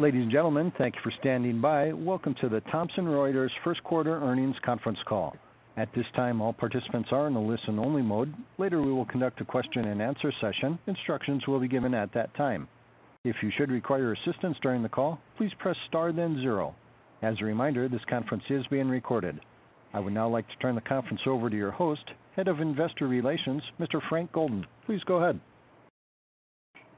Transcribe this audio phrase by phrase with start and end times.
[0.00, 1.92] Ladies and gentlemen, thank you for standing by.
[1.92, 5.36] Welcome to the Thomson Reuters first quarter earnings conference call.
[5.76, 8.32] At this time, all participants are in a listen-only mode.
[8.56, 10.78] Later, we will conduct a question-and-answer session.
[10.86, 12.66] Instructions will be given at that time.
[13.24, 16.74] If you should require assistance during the call, please press star then zero.
[17.20, 19.38] As a reminder, this conference is being recorded.
[19.92, 22.04] I would now like to turn the conference over to your host,
[22.36, 24.00] Head of Investor Relations, Mr.
[24.08, 24.66] Frank Golden.
[24.86, 25.38] Please go ahead.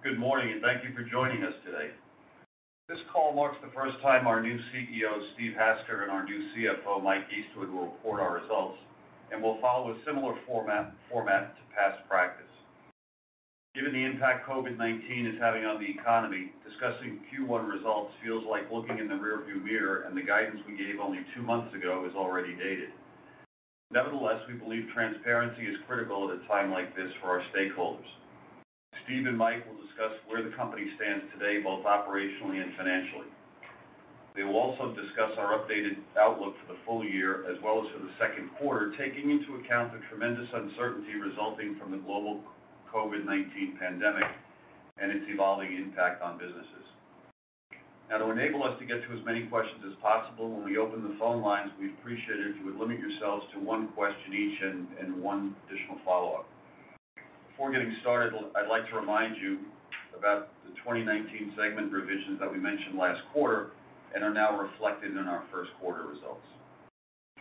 [0.04, 1.90] Good morning, and thank you for joining us today.
[2.92, 7.02] This call marks the first time our new CEO, Steve Hasker, and our new CFO,
[7.02, 8.76] Mike Eastwood, will report our results,
[9.32, 10.92] and will follow a similar format
[11.56, 12.52] to past practice.
[13.74, 18.98] Given the impact COVID-19 is having on the economy, discussing Q1 results feels like looking
[18.98, 22.52] in the rearview mirror, and the guidance we gave only two months ago is already
[22.60, 22.92] dated.
[23.90, 28.04] Nevertheless, we believe transparency is critical at a time like this for our stakeholders.
[29.08, 33.30] Steve and Mike will discuss where the company stands today, both operationally and financially.
[34.34, 38.00] They will also discuss our updated outlook for the full year as well as for
[38.00, 42.40] the second quarter, taking into account the tremendous uncertainty resulting from the global
[42.92, 44.24] COVID-19 pandemic
[44.98, 46.86] and its evolving impact on businesses.
[48.08, 51.02] Now, to enable us to get to as many questions as possible, when we open
[51.04, 54.58] the phone lines, we'd appreciate it if you would limit yourselves to one question each
[54.64, 56.48] and one additional follow-up.
[57.52, 59.60] Before getting started, I'd like to remind you
[60.22, 63.74] about the 2019 segment revisions that we mentioned last quarter
[64.14, 66.46] and are now reflected in our first quarter results.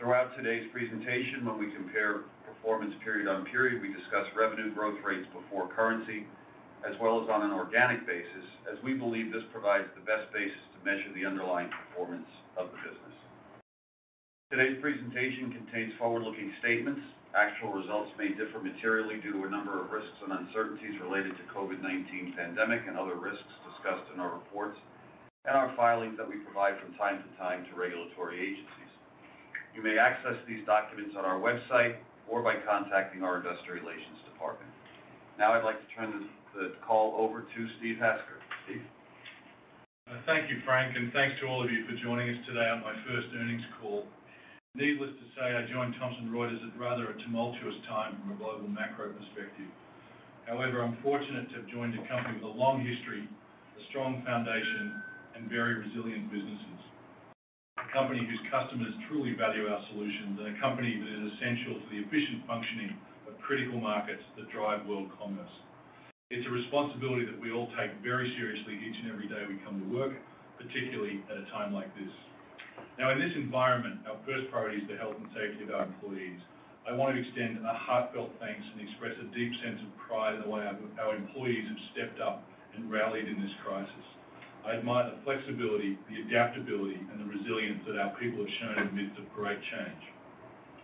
[0.02, 5.30] Throughout today's presentation, when we compare performance period on period, we discuss revenue growth rates
[5.30, 6.26] before currency,
[6.82, 10.58] as well as on an organic basis, as we believe this provides the best basis
[10.74, 12.26] to measure the underlying performance
[12.58, 13.14] of the business.
[14.50, 17.00] Today's presentation contains forward-looking statements.
[17.32, 21.44] Actual results may differ materially due to a number of risks and uncertainties related to
[21.48, 24.76] COVID-19 pandemic and other risks discussed in our reports
[25.48, 28.92] and our filings that we provide from time to time to regulatory agencies.
[29.72, 31.96] You may access these documents on our website
[32.28, 34.68] or by contacting our investor relations department.
[35.40, 38.36] Now, I'd like to turn the call over to Steve Hasker.
[38.68, 38.84] Steve?
[40.04, 42.84] Uh, thank you, Frank, and thanks to all of you for joining us today on
[42.84, 44.04] my first earnings call.
[44.72, 48.72] Needless to say, I joined Thomson Reuters at rather a tumultuous time from a global
[48.72, 49.68] macro perspective.
[50.48, 54.96] However, I'm fortunate to have joined a company with a long history, a strong foundation,
[55.36, 56.80] and very resilient businesses.
[57.84, 61.86] A company whose customers truly value our solutions, and a company that is essential to
[61.92, 62.96] the efficient functioning
[63.28, 65.52] of critical markets that drive world commerce.
[66.32, 69.84] It's a responsibility that we all take very seriously each and every day we come
[69.84, 70.16] to work,
[70.56, 72.08] particularly at a time like this.
[73.00, 76.36] Now, in this environment, our first priority is the health and safety of our employees.
[76.84, 80.44] I want to extend a heartfelt thanks and express a deep sense of pride in
[80.44, 82.44] the way our employees have stepped up
[82.76, 84.06] and rallied in this crisis.
[84.66, 88.86] I admire the flexibility, the adaptability, and the resilience that our people have shown in
[88.92, 90.02] the midst of great change.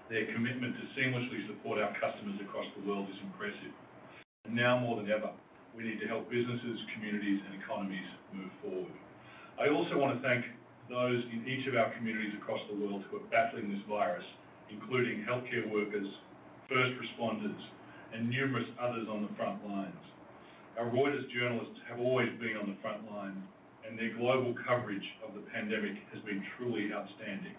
[0.08, 3.74] Their commitment to seamlessly support our customers across the world is impressive.
[4.48, 5.30] And Now more than ever,
[5.76, 8.96] we need to help businesses, communities, and economies move forward.
[9.60, 10.46] I also want to thank
[10.88, 14.24] those in each of our communities across the world who are battling this virus,
[14.72, 16.08] including healthcare workers,
[16.68, 17.60] first responders,
[18.12, 20.04] and numerous others on the front lines.
[20.80, 23.36] Our Reuters journalists have always been on the front line,
[23.84, 27.56] and their global coverage of the pandemic has been truly outstanding.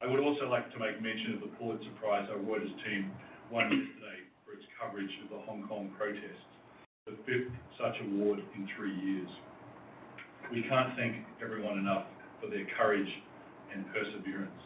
[0.00, 3.12] I would also like to make mention of the Pulitzer Prize our Reuters team
[3.52, 6.48] won yesterday for its coverage of the Hong Kong protests,
[7.04, 9.28] the fifth such award in three years.
[10.52, 12.06] We can't thank everyone enough
[12.40, 13.08] for their courage
[13.72, 14.60] and perseverance.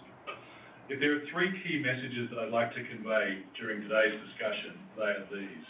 [0.90, 5.11] If there are three key messages that I'd like to convey during today's discussion, they
[5.14, 5.67] are these.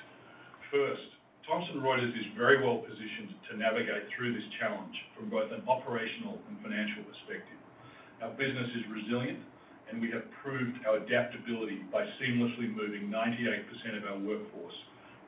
[0.73, 5.61] First, Thomson Reuters is very well positioned to navigate through this challenge from both an
[5.69, 7.61] operational and financial perspective.
[8.25, 9.45] Our business is resilient,
[9.91, 14.79] and we have proved our adaptability by seamlessly moving 98% of our workforce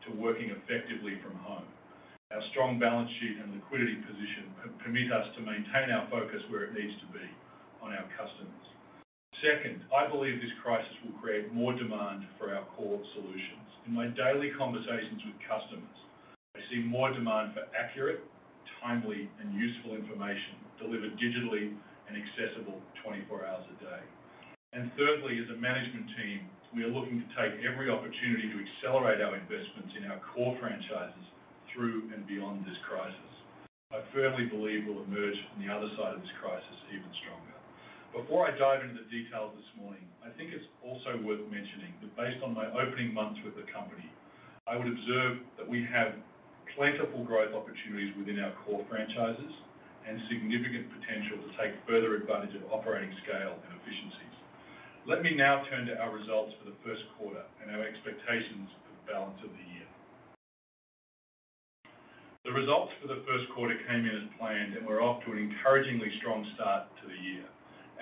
[0.06, 1.68] to working effectively from home.
[2.32, 4.48] Our strong balance sheet and liquidity position
[4.80, 7.28] permit us to maintain our focus where it needs to be,
[7.84, 8.66] on our customers.
[9.44, 13.68] Second, I believe this crisis will create more demand for our core solutions.
[13.84, 15.98] In my daily conversations with customers,
[16.56, 18.24] I see more demand for accurate,
[18.80, 21.76] timely, and useful information delivered digitally
[22.08, 24.02] and accessible 24 hours a day.
[24.72, 29.20] And Thirdly, as a management team, we are looking to take every opportunity to accelerate
[29.20, 31.26] our investments in our core franchises
[31.72, 33.32] through and beyond this crisis.
[33.92, 37.56] I firmly believe we'll emerge from the other side of this crisis even stronger.
[38.12, 42.12] Before I dive into the details this morning, I think it's also worth mentioning that
[42.12, 44.04] based on my opening months with the company,
[44.68, 46.12] I would observe that we have
[46.76, 49.52] plentiful growth opportunities within our core franchises
[50.04, 54.36] and significant potential to take further advantage of operating scale and efficiencies.
[55.08, 58.92] Let me now turn to our results for the first quarter and our expectations for
[58.92, 59.71] the balance of the year.
[62.42, 65.38] The results for the first quarter came in as planned, and we're off to an
[65.38, 67.46] encouragingly strong start to the year.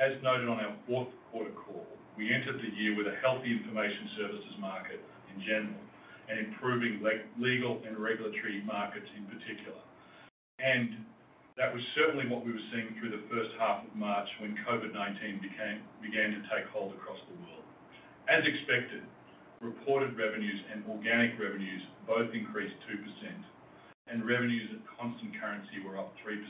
[0.00, 1.84] As noted on our fourth quarter call,
[2.16, 5.76] we entered the year with a healthy information services market in general
[6.32, 7.04] and improving
[7.36, 9.76] legal and regulatory markets in particular.
[10.56, 11.04] And
[11.60, 15.36] that was certainly what we were seeing through the first half of March when COVID-19
[16.00, 17.68] began to take hold across the world.
[18.24, 19.04] As expected,
[19.60, 23.04] reported revenues and organic revenues both increased 2%,
[24.08, 26.40] and revenues at constant currency were up 3%,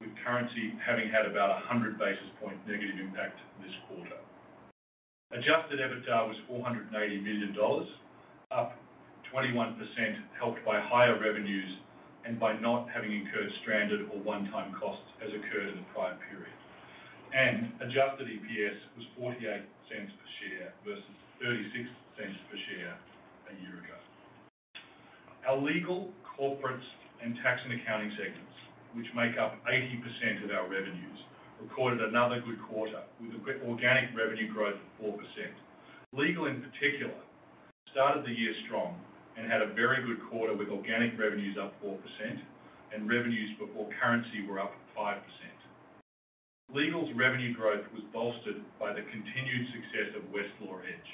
[0.00, 4.18] with currency having had about 100 basis point negative impact this quarter.
[5.30, 6.88] Adjusted EBITDA was $480
[7.22, 7.52] million,
[8.50, 8.72] up
[9.28, 9.76] 21%,
[10.38, 11.68] helped by higher revenues
[12.24, 16.52] and by not having incurred stranded or one-time costs as occurred in the prior period.
[17.32, 21.04] And Adjusted EPS was $0.48 per share versus
[21.44, 22.96] $0.36 per share
[23.48, 23.96] a year ago.
[25.46, 26.86] Our Legal, Corporates,
[27.22, 28.56] and Tax & Accounting segments,
[28.94, 31.18] which make up 80% of our revenues,
[31.60, 33.34] recorded another good quarter with
[33.66, 35.18] organic revenue growth of 4%.
[36.14, 37.18] Legal, in particular,
[37.90, 38.94] started the year strong
[39.36, 41.98] and had a very good quarter with organic revenues up 4%
[42.94, 45.18] and revenues before currency were up 5%.
[46.74, 51.10] Legal's revenue growth was bolstered by the continued success of Westlaw Edge,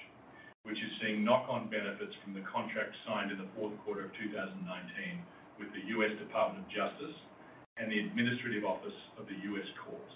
[0.65, 4.65] which is seeing knock-on benefits from the contract signed in the fourth quarter of 2019
[5.61, 6.13] with the U.S.
[6.17, 7.17] Department of Justice
[7.77, 9.69] and the Administrative Office of the U.S.
[9.85, 10.15] Courts.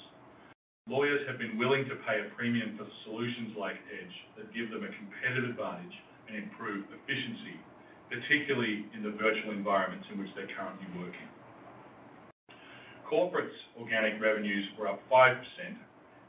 [0.89, 4.89] Lawyers have been willing to pay a premium for solutions like Edge that give them
[4.89, 5.93] a competitive advantage
[6.33, 7.61] and improve efficiency,
[8.09, 11.29] particularly in the virtual environments in which they're currently working.
[13.05, 15.37] Corporates' organic revenues were up 5%,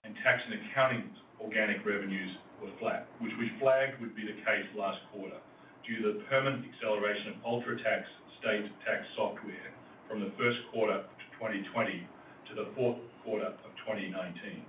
[0.04, 4.68] and Tax & Accounting's organic revenues were flat, which we flagged would be the case
[4.76, 5.40] last quarter
[5.88, 8.04] due to the permanent acceleration of UltraTax
[8.40, 9.74] state tax software
[10.08, 11.10] from the first quarter of
[11.40, 12.04] 2020
[12.50, 14.66] to the fourth quarter of 2019.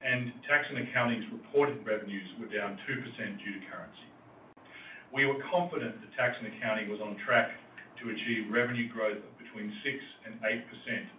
[0.00, 3.02] And Tax & Accounting's reported revenues were down 2%
[3.42, 4.08] due to currency.
[5.10, 7.50] We were confident that Tax & Accounting was on track
[7.98, 10.62] to achieve revenue growth of between 6% and 8%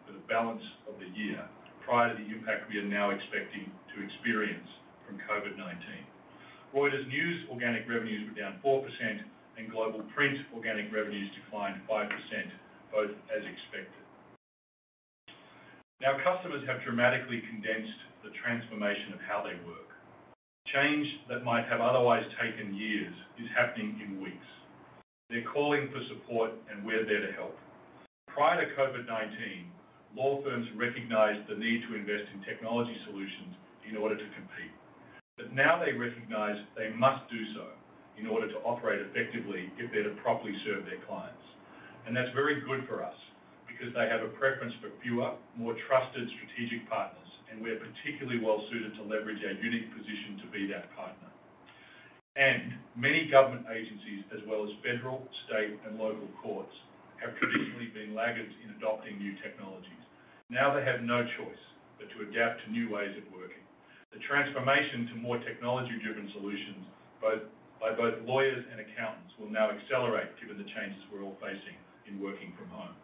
[0.08, 1.44] for the balance of the year
[1.84, 4.70] prior to the impact we are now expecting to experience
[5.10, 6.06] from COVID-19.
[6.78, 8.86] Reuters News organic revenues were down 4%,
[9.58, 12.06] and Global Print organic revenues declined 5%,
[12.94, 14.06] both as expected.
[16.00, 19.90] Now, customers have dramatically condensed the transformation of how they work.
[20.72, 24.50] Change that might have otherwise taken years is happening in weeks.
[25.30, 27.58] They're calling for support, and we're there to help.
[28.30, 29.66] Prior to COVID-19,
[30.16, 33.58] law firms recognized the need to invest in technology solutions
[33.90, 34.79] in order to compete.
[35.40, 37.72] But now they recognize they must do so
[38.20, 41.40] in order to operate effectively if they're to properly serve their clients.
[42.04, 43.16] And that's very good for us
[43.64, 49.00] because they have a preference for fewer, more trusted strategic partners, and we're particularly well-suited
[49.00, 51.32] to leverage our unique position to be that partner.
[52.36, 56.76] And many government agencies, as well as federal, state, and local courts,
[57.24, 60.04] have traditionally been laggards in adopting new technologies.
[60.52, 61.64] Now they have no choice
[61.96, 63.64] but to adapt to new ways of working.
[64.12, 66.86] The transformation to more technology-driven solutions
[67.22, 71.78] by both lawyers and accountants will now accelerate given the changes we're all facing
[72.10, 72.96] in working from home.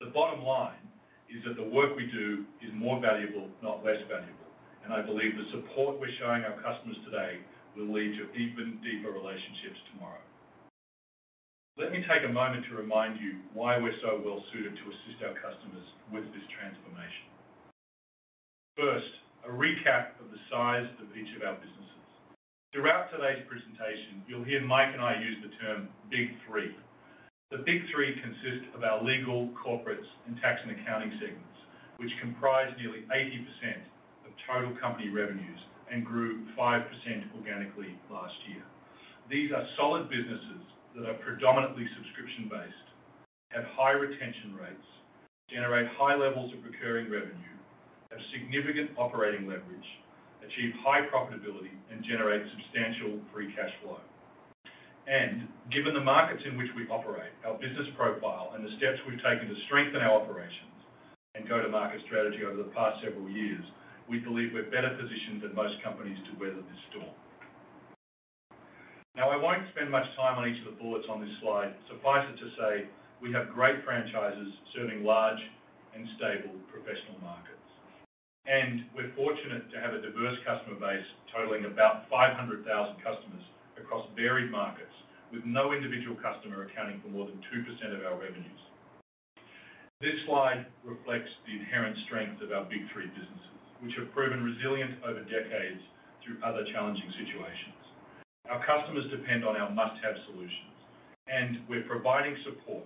[0.00, 0.80] The bottom line
[1.28, 4.48] is that the work we do is more valuable, not less valuable,
[4.84, 7.38] and I believe the support we're showing our customers today
[7.76, 10.20] will lead to even deeper relationships tomorrow.
[11.78, 15.36] Let me take a moment to remind you why we're so well-suited to assist our
[15.40, 17.28] customers with this transformation.
[18.76, 19.08] First,
[19.42, 22.06] a recap of the size of each of our businesses.
[22.70, 26.70] Throughout today's presentation, you'll hear Mike and I use the term Big Three.
[27.50, 31.58] The Big Three consist of our Legal, Corporates, and Tax & Accounting segments,
[31.98, 33.82] which comprise nearly 80%
[34.24, 35.58] of total company revenues
[35.90, 36.86] and grew 5%
[37.36, 38.62] organically last year.
[39.28, 40.62] These are solid businesses
[40.94, 42.88] that are predominantly subscription-based,
[43.50, 44.88] have high retention rates,
[45.50, 47.51] generate high levels of recurring revenue,
[48.32, 49.88] significant operating leverage,
[50.44, 54.00] achieve high profitability, and generate substantial free cash flow.
[55.06, 59.22] And given the markets in which we operate, our business profile, and the steps we've
[59.22, 60.78] taken to strengthen our operations
[61.34, 63.64] and go-to-market strategy over the past several years,
[64.08, 67.14] we believe we're better positioned than most companies to weather this storm.
[69.16, 71.74] Now, I won't spend much time on each of the bullets on this slide.
[71.88, 72.72] Suffice it to say,
[73.20, 75.38] we have great franchises serving large
[75.94, 77.61] and stable professional markets.
[78.46, 82.66] And we're fortunate to have a diverse customer base totaling about 500,000
[82.98, 83.44] customers
[83.78, 84.90] across varied markets,
[85.30, 87.62] with no individual customer accounting for more than 2%
[87.94, 88.62] of our revenues.
[90.02, 94.98] This slide reflects the inherent strength of our big three businesses, which have proven resilient
[95.06, 95.78] over decades
[96.26, 97.78] through other challenging situations.
[98.50, 100.74] Our customers depend on our must-have solutions,
[101.30, 102.82] and we're providing support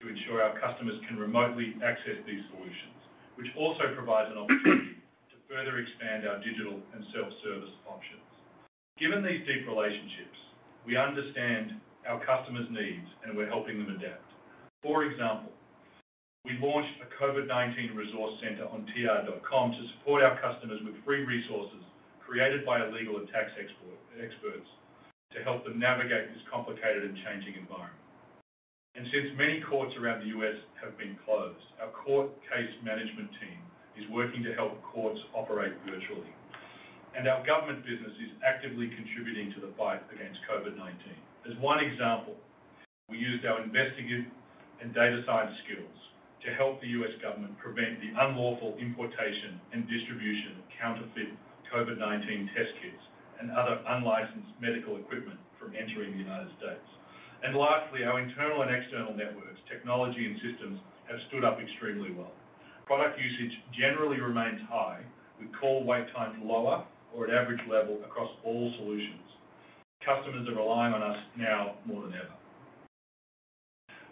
[0.00, 3.01] to ensure our customers can remotely access these solutions,
[3.36, 8.24] which also provides an opportunity to further expand our digital and self-service options.
[8.98, 10.38] Given these deep relationships,
[10.86, 14.26] we understand our customers' needs, and we're helping them adapt.
[14.82, 15.52] For example,
[16.44, 21.78] we launched a COVID-19 resource center on tr.com to support our customers with free resources
[22.18, 24.68] created by legal and tax experts
[25.30, 28.01] to help them navigate this complicated and changing environment.
[28.92, 30.60] And since many courts around the U.S.
[30.84, 33.56] have been closed, our court case management team
[33.96, 36.28] is working to help courts operate virtually.
[37.16, 40.92] And our government business is actively contributing to the fight against COVID-19.
[41.48, 42.36] As one example,
[43.08, 44.28] we used our investigative
[44.84, 45.98] and data science skills
[46.44, 47.16] to help the U.S.
[47.24, 51.32] government prevent the unlawful importation and distribution of counterfeit
[51.72, 53.04] COVID-19 test kits
[53.40, 56.84] and other unlicensed medical equipment from entering the United States.
[57.42, 60.78] And lastly, our internal and external networks, technology, and systems
[61.10, 62.30] have stood up extremely well.
[62.86, 65.02] Product usage generally remains high,
[65.40, 69.26] with call wait times lower or at average level across all solutions.
[70.06, 72.34] Customers are relying on us now more than ever.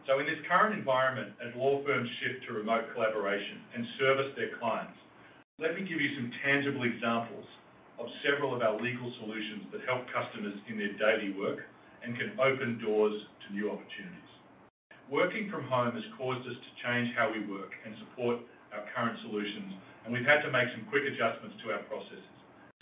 [0.06, 4.58] So in this current environment, as law firms shift to remote collaboration and service their
[4.58, 4.98] clients,
[5.58, 7.46] let me give you some tangible examples
[7.98, 11.62] of several of our legal solutions that help customers in their daily work
[12.04, 13.14] and can open doors
[13.46, 14.32] to new opportunities.
[15.10, 18.38] Working from home has caused us to change how we work and support
[18.70, 22.30] our current solutions, and we've had to make some quick adjustments to our processes.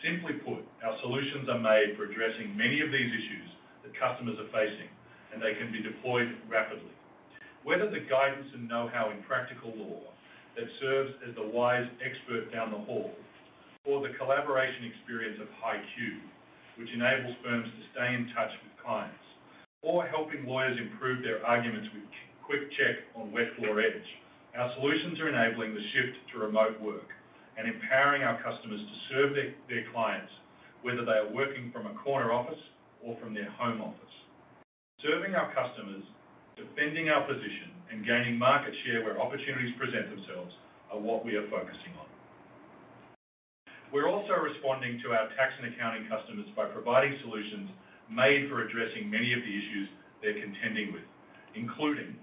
[0.05, 3.49] Simply put, our solutions are made for addressing many of these issues
[3.83, 4.93] that customers are facing,
[5.33, 6.95] and they can be deployed rapidly.
[7.65, 10.07] Whether the guidance and know-how in Practical Law
[10.55, 13.11] that serves as the wise expert down the hall,
[13.83, 16.21] or the collaboration experience of HighQ,
[16.79, 19.29] which enables firms to stay in touch with clients,
[19.85, 22.09] or helping lawyers improve their arguments with
[22.41, 24.09] Quick Check on Westlaw Edge,
[24.57, 27.13] our solutions are enabling the shift to remote work
[27.61, 30.33] and empowering our customers to serve their clients,
[30.81, 32.59] whether they are working from a corner office
[33.05, 34.15] or from their home office.
[35.05, 36.03] Serving our customers,
[36.57, 40.57] defending our position, and gaining market share where opportunities present themselves
[40.89, 42.09] are what we are focusing on.
[43.93, 47.69] We're also responding to our tax and accounting customers by providing solutions
[48.11, 49.89] made for addressing many of the issues
[50.21, 51.07] they're contending with,
[51.55, 52.17] including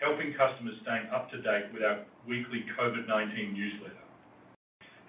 [0.00, 4.04] helping customers staying up to date with our weekly COVID-19 newsletter,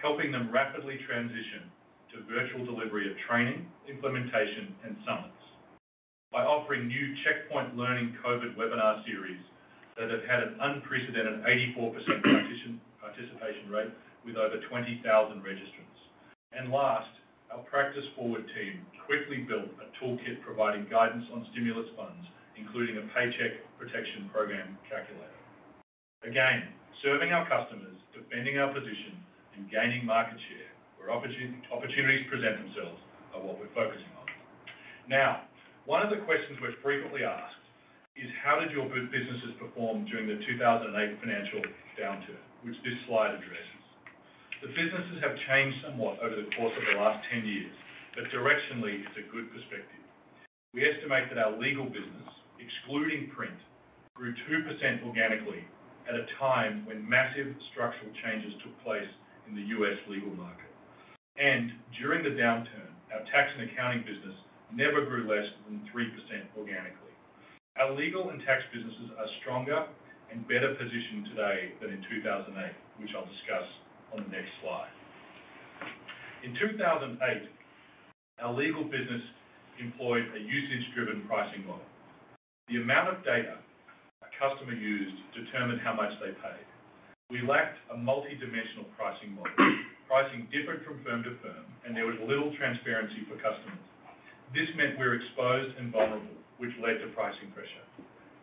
[0.02, 1.72] helping them rapidly transition
[2.12, 5.42] to virtual delivery of training, implementation, and summits,
[6.32, 9.40] by offering new Checkpoint Learning COVID webinar series
[10.00, 13.92] that have had an unprecedented 84% participation rate
[14.26, 15.04] with over 20,000
[15.40, 16.00] registrants.
[16.52, 17.12] And Last,
[17.52, 22.24] our Practice Forward team quickly built a toolkit providing guidance on stimulus funds,
[22.56, 25.36] including a Paycheck Protection Program calculator.
[26.24, 26.72] Again,
[27.04, 29.20] serving our customers, defending our position,
[29.58, 33.02] and gaining market share where opportunities present themselves
[33.36, 34.28] are what we're focusing on.
[35.10, 35.44] Now,
[35.84, 37.60] one of the questions we're frequently asked
[38.16, 41.68] is how did your businesses perform during the 2008 financial
[42.00, 43.71] downturn, which this slide addresses.
[44.62, 47.74] The businesses have changed somewhat over the course of the last 10 years,
[48.14, 50.06] but directionally, it's a good perspective.
[50.78, 52.30] We estimate that our legal business,
[52.62, 53.58] excluding print,
[54.14, 55.66] grew 2% organically
[56.06, 59.10] at a time when massive structural changes took place
[59.50, 59.98] in the U.S.
[60.06, 60.70] legal market.
[61.42, 64.38] And During the downturn, our tax and accounting business
[64.70, 66.06] never grew less than 3%
[66.54, 67.18] organically.
[67.82, 69.90] Our legal and tax businesses are stronger
[70.30, 72.54] and better positioned today than in 2008,
[73.02, 73.66] which I'll discuss
[74.14, 74.92] on the next slide.
[76.44, 77.18] In 2008,
[78.42, 79.22] our legal business
[79.80, 81.86] employed a usage-driven pricing model.
[82.70, 83.58] The amount of data
[84.22, 86.66] a customer used determined how much they paid.
[87.30, 89.56] We lacked a multidimensional pricing model,
[90.08, 93.86] pricing differed from firm to firm, and there was little transparency for customers.
[94.54, 97.86] This meant we were exposed and vulnerable, which led to pricing pressure.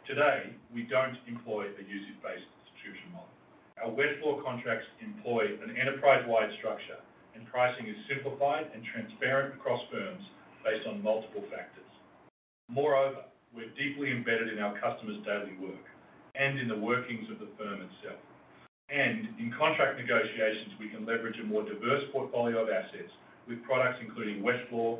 [0.08, 3.37] Today, we don't employ a usage-based subscription model.
[3.78, 6.98] Our Westlaw contracts employ an enterprise-wide structure,
[7.34, 10.22] and pricing is simplified and transparent across firms
[10.66, 11.86] based on multiple factors.
[12.68, 13.22] Moreover,
[13.54, 15.86] we're deeply embedded in our customers' daily work
[16.34, 18.18] and in the workings of the firm itself.
[18.90, 23.12] And In contract negotiations, we can leverage a more diverse portfolio of assets
[23.46, 24.98] with products including Westlaw,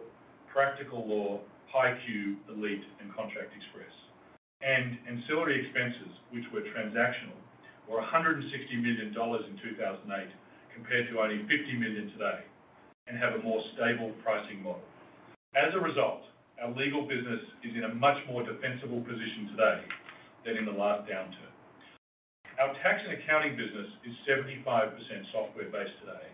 [0.52, 1.40] Practical Law,
[1.74, 3.92] HighQ, Elite, and Contract Express.
[4.62, 7.36] And Ancillary expenses, which were transactional,
[7.88, 8.44] were $160
[8.76, 10.28] million in 2008
[10.74, 12.44] compared to only 50 million today,
[13.08, 14.84] and have a more stable pricing model.
[15.56, 16.22] As a result,
[16.62, 19.80] our legal business is in a much more defensible position today
[20.44, 21.50] than in the last downturn.
[22.60, 24.58] Our tax and accounting business is 75%
[25.32, 26.26] software-based today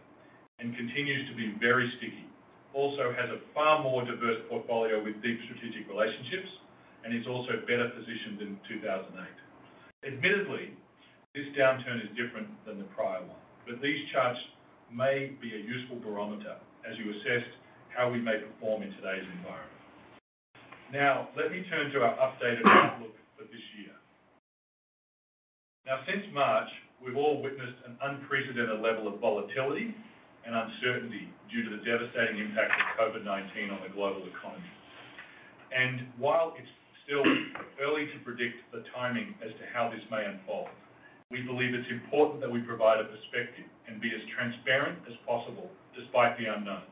[0.59, 2.25] and continues to be very sticky.
[2.73, 6.49] Also has a far more diverse portfolio with deep strategic relationships
[7.05, 9.21] and is also better positioned than 2008.
[10.09, 10.73] Admittedly,
[11.35, 14.39] this downturn is different than the prior one, but these charts
[14.87, 16.55] may be a useful barometer
[16.87, 17.43] as you assess
[17.91, 19.75] how we may perform in today's environment.
[20.93, 23.91] Now, let me turn to our updated outlook for this year.
[25.87, 26.71] Now, since March,
[27.03, 29.91] we've all witnessed an unprecedented level of volatility
[30.47, 34.71] and uncertainty due to the devastating impact of COVID-19 on the global economy.
[35.75, 36.71] And While it's
[37.03, 37.27] still
[37.83, 40.71] early to predict the timing as to how this may unfold,
[41.31, 45.71] we believe it's important that we provide a perspective and be as transparent as possible
[45.97, 46.91] despite the unknowns.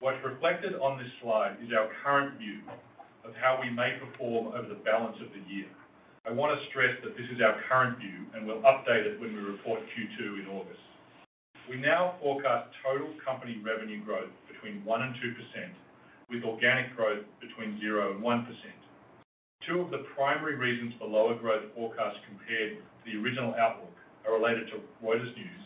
[0.00, 2.58] What's reflected on this slide is our current view
[3.24, 5.70] of how we may perform over the balance of the year.
[6.26, 9.34] I want to stress that this is our current view, and we'll update it when
[9.34, 10.82] we report Q2 in August.
[11.70, 15.30] We now forecast total company revenue growth between 1% and 2%,
[16.30, 18.46] with organic growth between 0 and 1%.
[19.66, 23.94] Two of the primary reasons for lower growth forecast compared the original outlook
[24.26, 25.62] are related to Reuters News,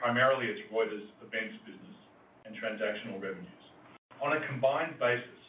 [0.00, 1.98] primarily its Reuters Events business
[2.44, 3.62] and transactional revenues.
[4.22, 5.40] On a combined basis,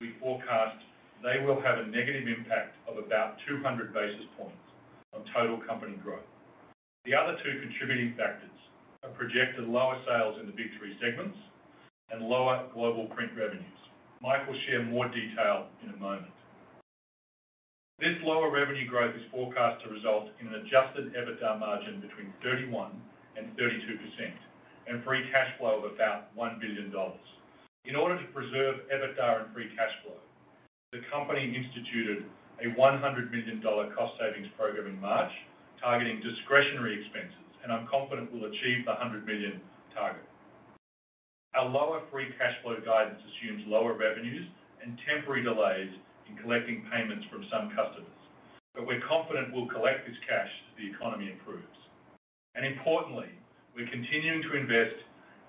[0.00, 0.78] we forecast
[1.22, 4.56] they will have a negative impact of about 200 basis points
[5.12, 6.24] on total company growth.
[7.04, 8.56] The other two contributing factors
[9.04, 11.36] are projected lower sales in the Big 3 segments
[12.10, 13.64] and lower global print revenues.
[14.22, 16.32] Mike will share more detail in a moment.
[18.00, 22.96] This lower revenue growth is forecast to result in an adjusted EBITDA margin between 31
[23.36, 23.76] and 32%
[24.88, 26.88] and free cash flow of about $1 billion.
[27.84, 30.16] In order to preserve EBITDA and free cash flow,
[30.96, 32.24] the company instituted
[32.64, 35.32] a $100 million cost savings program in March,
[35.76, 39.60] targeting discretionary expenses, and I'm confident we'll achieve the 100 million
[39.92, 40.24] target.
[41.52, 44.48] Our lower free cash flow guidance assumes lower revenues
[44.80, 45.92] and temporary delays
[46.30, 48.06] in collecting payments from some customers.
[48.74, 51.66] But we're confident we'll collect this cash as the economy improves.
[52.54, 53.34] And Importantly,
[53.74, 54.94] we're continuing to invest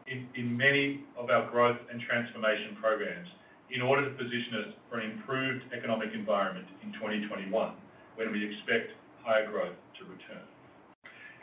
[0.09, 3.29] in many of our growth and transformation programs
[3.71, 7.47] in order to position us for an improved economic environment in 2021,
[8.15, 8.91] when we expect
[9.23, 10.43] higher growth to return.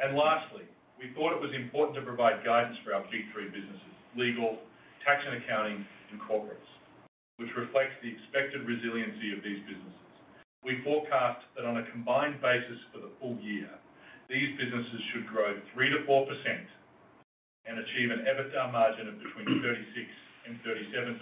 [0.03, 0.69] And Lastly,
[1.01, 4.59] we thought it was important to provide guidance for our Big 3 businesses, Legal,
[5.07, 6.69] Tax and Accounting, and Corporates,
[7.39, 10.07] which reflects the expected resiliency of these businesses.
[10.67, 13.71] We forecast that on a combined basis for the full year,
[14.27, 16.05] these businesses should grow 3%-4%
[17.67, 19.81] and achieve an EBITDA margin of between 36
[20.51, 21.17] and 37%.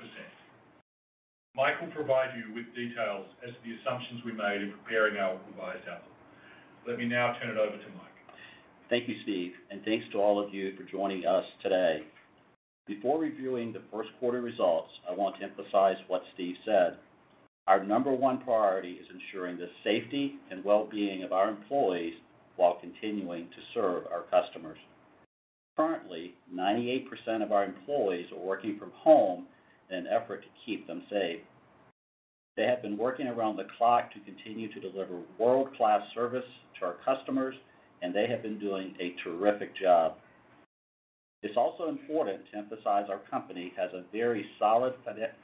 [1.54, 5.40] Mike will provide you with details as to the assumptions we made in preparing our
[5.52, 6.16] revised outlook.
[6.86, 8.16] Let me now turn it over to Mike.
[8.88, 12.04] Thank you, Steve, and thanks to all of you for joining us today.
[12.86, 16.96] Before reviewing the first quarter results, I want to emphasize what Steve said.
[17.66, 22.14] Our number one priority is ensuring the safety and well-being of our employees
[22.54, 24.78] while continuing to serve our customers.
[25.76, 29.46] Currently, 98% of our employees are working from home
[29.90, 31.40] in an effort to keep them safe.
[32.56, 36.46] They have been working around the clock to continue to deliver world-class service
[36.78, 37.56] to our customers,
[38.00, 40.14] and they have been doing a terrific job.
[41.46, 44.94] It's also important to emphasize our company has a very solid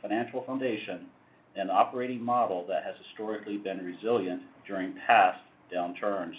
[0.01, 1.07] financial foundation
[1.55, 5.39] and operating model that has historically been resilient during past
[5.73, 6.35] downturns.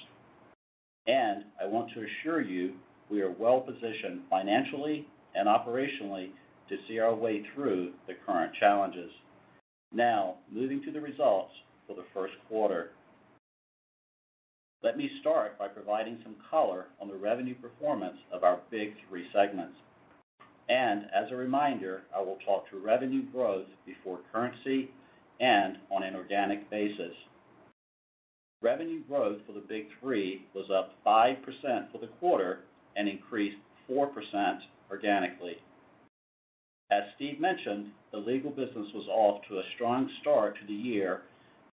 [1.07, 2.73] And I want to assure you,
[3.09, 6.31] we are well-positioned financially and operationally
[6.67, 9.11] to see our way through the current challenges.
[9.93, 11.53] Now, moving to the results
[11.87, 12.89] for the first quarter.
[14.83, 19.23] Let me start by providing some color on the revenue performance of our Big 3
[19.33, 19.77] segments.
[20.67, 24.91] And as a reminder, I will talk to revenue growth before currency
[25.39, 27.13] and on an organic basis.
[28.61, 31.37] Revenue growth for the Big Three was up 5%
[31.91, 32.59] for the quarter
[32.97, 33.57] and increased
[33.89, 34.09] 4%
[34.91, 35.55] organically.
[36.91, 41.21] As Steve mentioned, the legal business was off to a strong start to the year,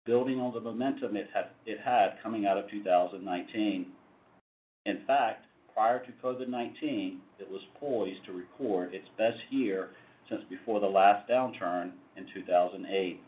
[0.08, 1.28] building on the momentum it
[1.84, 3.86] had coming out of 2019.
[4.86, 9.90] In fact, prior to COVID-19, it was poised to record its best year
[10.30, 13.20] since before the last downturn in 2008.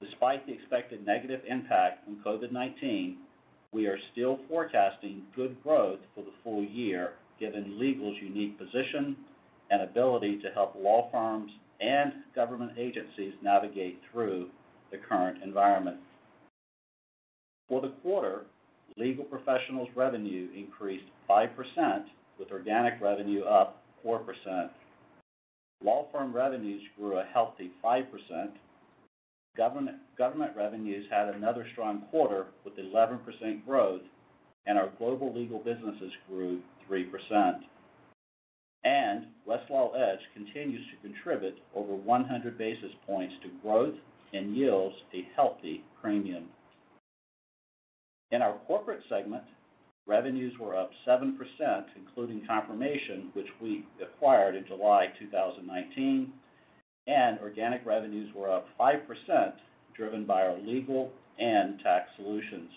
[0.00, 3.16] Despite the expected negative impact from COVID-19,
[3.72, 9.16] we are still forecasting good growth for the full year, given legal's unique position
[9.70, 11.50] and ability to help law firms
[11.80, 14.48] and government agencies navigate through
[14.90, 15.96] the current environment.
[17.68, 18.42] For the quarter,
[18.96, 22.04] legal professionals revenue increased 5%,
[22.38, 24.70] with organic revenue up 4%.
[25.82, 28.04] Law firm revenues grew a healthy 5%.
[29.56, 34.02] Government, government revenues had another strong quarter with 11% growth,
[34.66, 37.60] and our global legal businesses grew 3%.
[38.84, 43.94] And Westlaw Edge continues to contribute over 100 basis points to growth
[44.32, 46.44] and yields a healthy premium.
[48.32, 49.44] In our corporate segment,
[50.06, 51.36] revenues were up 7%,
[51.96, 56.32] including Confirmation, which we acquired in July 2019,
[57.06, 59.52] and organic revenues were up 5%,
[59.96, 62.70] driven by our legal and tax solutions.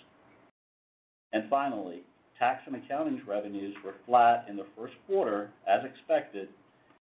[1.33, 2.03] And finally,
[2.37, 6.49] tax and accounting's revenues were flat in the first quarter, as expected,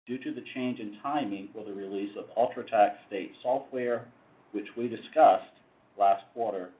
[0.06, 4.06] due to the change in timing for the release of UltraTax state software,
[4.52, 5.52] which we discussed
[5.98, 6.70] last quarter.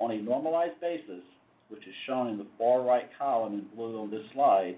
[0.00, 1.22] On a normalized basis,
[1.68, 4.76] which is shown in the far right column in blue on this slide,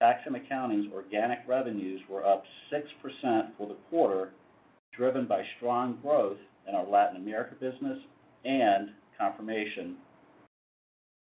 [0.00, 2.82] tax and accounting's organic revenues were up 6%
[3.56, 4.30] for the quarter,
[4.96, 7.98] driven by strong growth in our Latin America business
[8.44, 9.96] and Confirmation.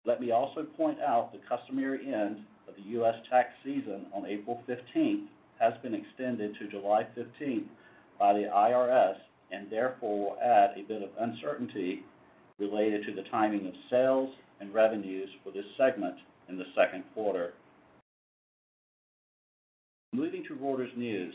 [0.05, 2.39] Let me also point out the customary end
[2.69, 3.15] of the U.S.
[3.31, 5.27] tax season on April 15th
[5.61, 7.67] has been extended to July 15th
[8.19, 9.15] by the IRS,
[9.53, 12.03] and therefore will add a bit of uncertainty
[12.59, 14.31] related to the timing of sales
[14.61, 16.15] and revenues for this segment
[16.49, 17.55] in the second quarter.
[20.13, 21.35] Moving to Reuters News.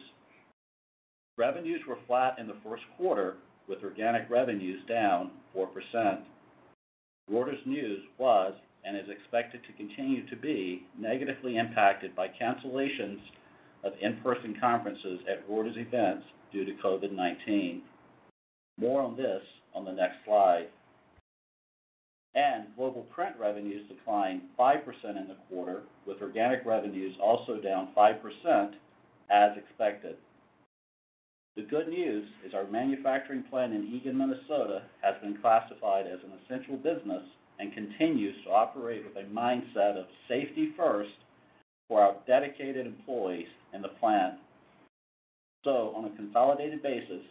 [1.38, 3.36] Revenues were flat in the first quarter,
[3.68, 5.68] with organic revenues down 4%.
[7.32, 8.54] Reuters News was,
[8.86, 13.20] and is expected to continue to be, negatively impacted by cancellations
[13.84, 17.82] of in-person conferences at Reuters events due to COVID-19.
[18.80, 19.42] More on this
[19.76, 20.68] on the next slide.
[22.36, 28.72] And global print revenues declined 5% in the quarter, with organic revenues also down 5%,
[29.32, 30.16] as expected.
[31.56, 36.32] The good news is our manufacturing plant in Eagan, Minnesota, has been classified as an
[36.46, 37.24] essential business
[37.60, 41.12] and continues to operate with a mindset of safety first
[41.90, 44.36] for our dedicated employees in the plant.
[45.66, 47.24] So on a consolidated basis,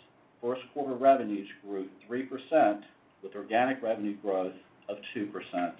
[0.42, 2.81] first quarter revenues grew 3%,
[3.22, 4.53] with organic revenue growth
[4.88, 5.72] of 2%.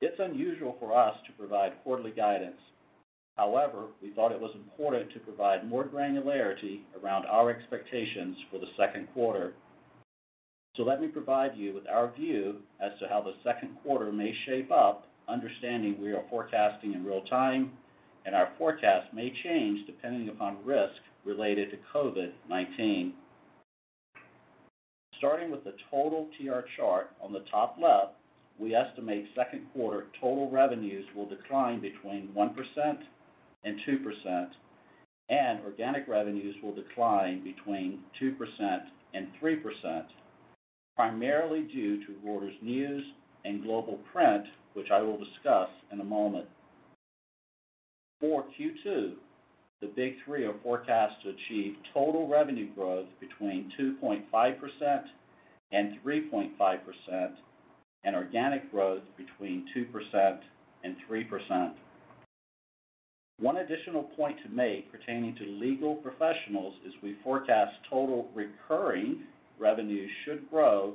[0.00, 2.56] It's unusual for us to provide quarterly guidance.
[3.36, 8.66] However, we thought it was important to provide more granularity around our expectations for the
[8.76, 9.54] second quarter.
[10.76, 14.32] So let me provide you with our view as to how the second quarter may
[14.46, 17.72] shape up, understanding we are forecasting in real time,
[18.24, 23.12] and our forecast may change depending upon risk related to COVID-19.
[25.18, 28.14] Starting with the total TR chart on the top left,
[28.58, 32.98] we estimate second quarter total revenues will decline between 1%
[33.64, 34.46] and 2%,
[35.28, 38.80] and organic revenues will decline between 2%
[39.14, 40.04] and 3%,
[40.96, 43.04] primarily due to Reuters News
[43.44, 46.46] and Global Print, which I will discuss in a moment.
[48.20, 49.12] For Q2,
[49.80, 55.02] the Big Three are forecast to achieve total revenue growth between 2.5%
[55.72, 57.30] and 3.5%,
[58.04, 60.38] and organic growth between 2%
[60.84, 61.72] and 3%.
[63.38, 69.22] One additional point to make pertaining to legal professionals is we forecast total recurring
[69.58, 70.94] revenues should grow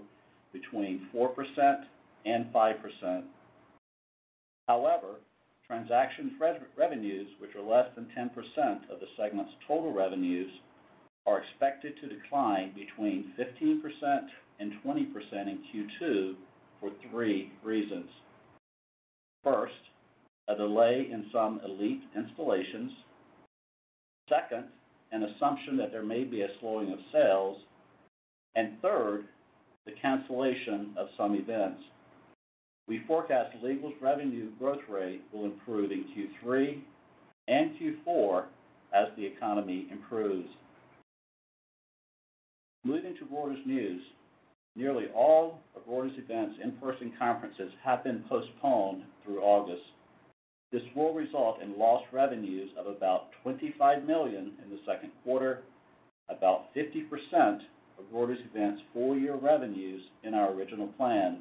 [0.53, 1.29] between 4%
[2.25, 3.23] and 5%.
[4.67, 5.15] However,
[5.67, 6.31] transaction
[6.77, 8.29] revenues, which are less than 10%
[8.91, 10.51] of the segment's total revenues,
[11.25, 13.81] are expected to decline between 15%
[14.59, 16.33] and 20% in Q2
[16.79, 18.09] for three reasons.
[19.43, 19.73] First,
[20.47, 22.91] a a delay in some elite installations.
[24.29, 24.65] Second,
[25.11, 27.57] an assumption that there may be a slowing of sales.
[28.55, 29.25] And third,
[29.85, 31.81] the cancellation of some events.
[32.87, 36.81] We forecast Legal's revenue growth rate will improve in Q3
[37.47, 38.45] and Q4
[38.93, 40.47] as the economy improves.
[42.83, 44.01] Moving to Reuters News,
[44.75, 49.81] nearly all of Reuters Events in-person conferences have been postponed through August.
[50.71, 55.63] This will result in lost revenues of about 25 million in the second quarter,
[56.29, 57.61] about 50%
[57.97, 61.39] of Reuters Events' full-year revenues in our original plan.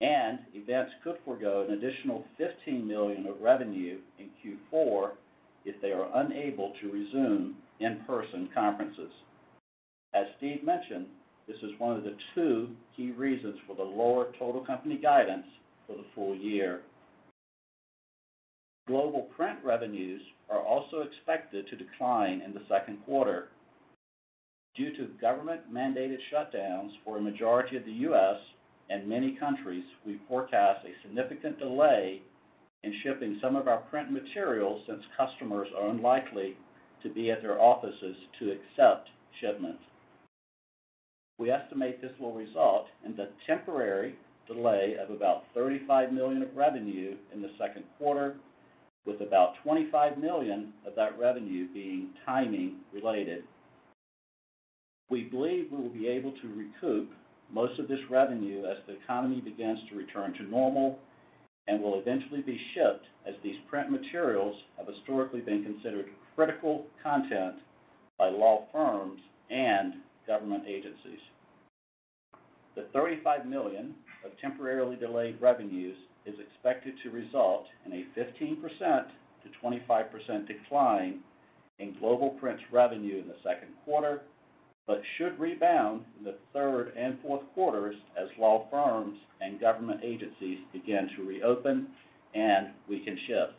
[0.00, 4.30] And Events could forego an additional 15 million of revenue in
[4.72, 5.10] Q4
[5.64, 9.12] if they are unable to resume in-person conferences.
[10.14, 11.06] As Steve mentioned,
[11.46, 15.46] this is one of the two key reasons for the lower total company guidance
[15.86, 16.80] for the full year.
[18.86, 23.48] Global Print revenues are also expected to decline in the second quarter.
[24.76, 28.38] Due to government-mandated shutdowns for a majority of the U.S.
[28.90, 32.22] and many countries, we forecast a significant delay
[32.82, 36.56] in shipping some of our print materials since customers are unlikely
[37.02, 39.08] to be at their offices to accept
[39.40, 39.82] shipments.
[41.38, 47.16] We estimate this will result in the temporary delay of about 35 million of revenue
[47.32, 48.36] in the second quarter,
[49.06, 53.44] with about 25 million of that revenue being timing related.
[55.08, 57.10] We believe we will be able to recoup
[57.52, 60.98] most of this revenue as the economy begins to return to normal
[61.68, 67.56] and will eventually be shipped as these print materials have historically been considered critical content
[68.18, 69.94] by law firms and
[70.26, 71.20] government agencies.
[72.76, 78.60] The 35 million of temporarily delayed revenues is expected to result in a 15%
[79.42, 81.20] to 25% decline
[81.78, 84.22] in Global Print's revenue in the second quarter,
[84.90, 90.58] but should rebound in the third and fourth quarters as law firms and government agencies
[90.72, 91.86] begin to reopen
[92.34, 93.54] and we can ship.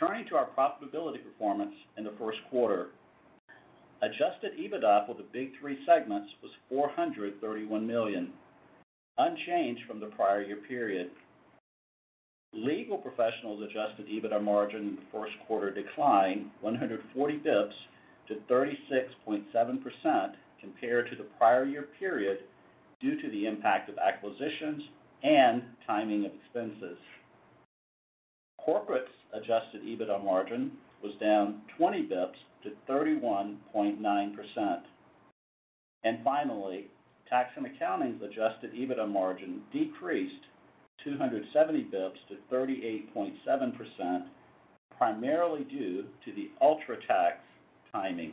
[0.00, 2.86] Turning to our profitability performance in the first quarter,
[4.00, 8.32] adjusted EBITDA for the Big Three segments was 431 million,
[9.18, 11.10] unchanged from the prior year period.
[12.56, 17.76] Legal Professionals' adjusted EBITDA margin in the first quarter declined 140 basis points
[18.28, 22.38] to 36.7% compared to the prior year period
[23.00, 24.82] due to the impact of acquisitions
[25.22, 26.98] and timing of expenses.
[28.58, 34.80] Corporate's adjusted EBITDA margin was down 20 basis points to 31.9%.
[36.04, 36.88] And finally,
[37.28, 40.42] Tax & Accounting's adjusted EBITDA margin decreased
[41.04, 44.22] 270 basis points to 38.7%,
[44.96, 47.32] primarily due to the UltraTax
[47.92, 48.32] timing.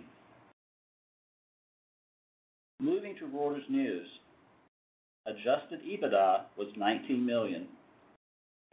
[2.79, 4.07] Moving to Reuters News,
[5.25, 7.67] adjusted EBITDA was $19 million,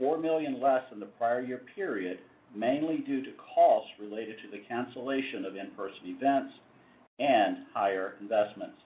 [0.01, 2.19] $4 million less than the prior year period,
[2.55, 6.53] mainly due to costs related to the cancellation of in-person events
[7.19, 8.77] and higher investments.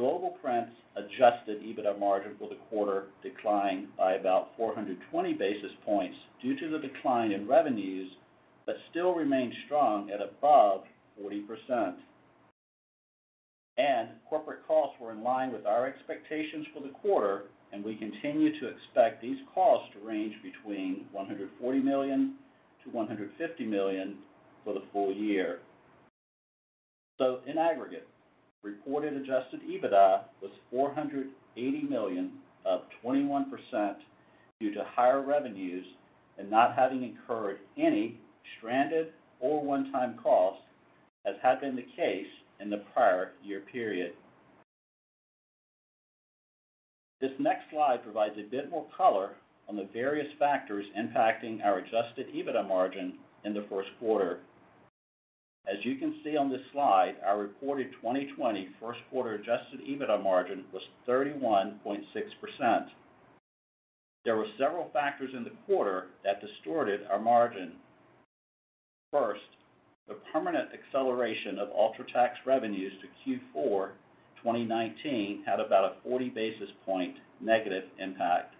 [0.00, 6.58] Global Print's adjusted EBITDA margin for the quarter declined by about 420 basis points due
[6.58, 8.10] to the decline in revenues,
[8.64, 10.84] but still remained strong at above
[11.22, 11.96] 40%.
[13.76, 18.58] And corporate costs were in line with our expectations for the quarter, and we continue
[18.58, 24.16] to expect these costs to range between $140 million-$150 million
[24.64, 25.58] for the full year.
[27.18, 28.08] So in aggregate,
[28.62, 32.32] reported adjusted EBITDA was 480 million,
[32.68, 33.94] up 21%
[34.60, 35.84] due to higher revenues
[36.38, 38.18] and not having incurred any
[38.58, 39.08] stranded
[39.40, 40.62] or one-time costs,
[41.26, 42.26] as had been the case
[42.60, 44.12] in the prior year period.
[47.20, 49.32] This next slide provides a bit more color
[49.68, 54.40] on the various factors impacting our adjusted EBITDA margin in the first quarter.
[55.66, 60.64] As you can see on this slide, our reported 2020 first quarter adjusted EBITDA margin
[60.72, 62.86] was 31.6%.
[64.24, 67.72] There were several factors in the quarter that distorted our margin.
[69.10, 69.40] First,
[70.08, 73.90] the permanent acceleration of UltraTax revenues to Q4
[74.42, 78.54] 2019 had about a 40 basis point negative impact.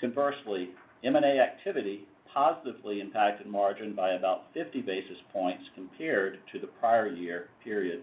[0.00, 0.70] Conversely,
[1.04, 7.48] M&A activity positively impacted margin by about 50 basis points compared to the prior year
[7.62, 8.02] period.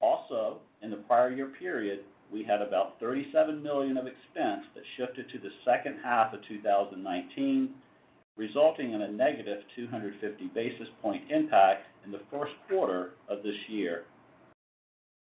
[0.00, 2.00] Also, in the prior year period,
[2.32, 7.70] we had about 37 million of expense that shifted to the second half of 2019,
[8.36, 14.04] resulting in a negative 250 basis point impact in the first quarter of this year.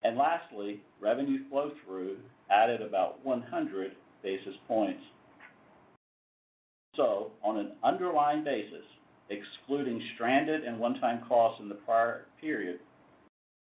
[0.04, 2.18] And lastly, revenue flow-through
[2.52, 5.02] added about 100 basis points.
[6.96, 8.86] So on an underlying basis,
[9.30, 12.80] excluding stranded and one-time costs in the prior period,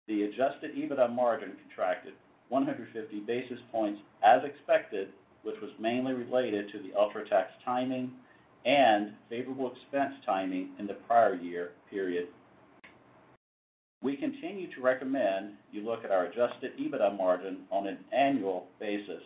[0.07, 2.13] the adjusted EBITDA margin contracted
[2.49, 5.09] 150 basis points as expected,
[5.43, 8.11] which was mainly related to the UltraTax timing
[8.65, 12.27] and favorable expense timing in the prior year period.
[14.03, 19.23] We continue to recommend you look at our adjusted EBITDA margin on an annual basis.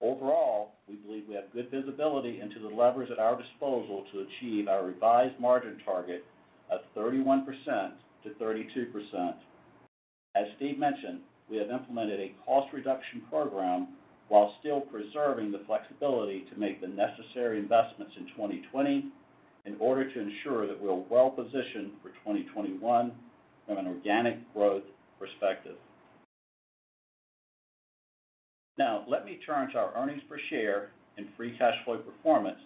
[0.00, 4.68] Overall, we believe we have good visibility into the levers at our disposal to achieve
[4.68, 6.24] our revised margin target
[6.70, 9.34] of 31%-32%.
[10.36, 11.18] As Steve mentioned,
[11.50, 13.88] we have implemented a cost reduction program
[14.28, 19.06] while still preserving the flexibility to make the necessary investments in 2020
[19.66, 23.10] in order to ensure that we're well positioned for 2021
[23.66, 24.84] from an organic growth
[25.18, 25.76] perspective.
[28.78, 32.60] Now, let me turn to our earnings per share and free cash flow performance,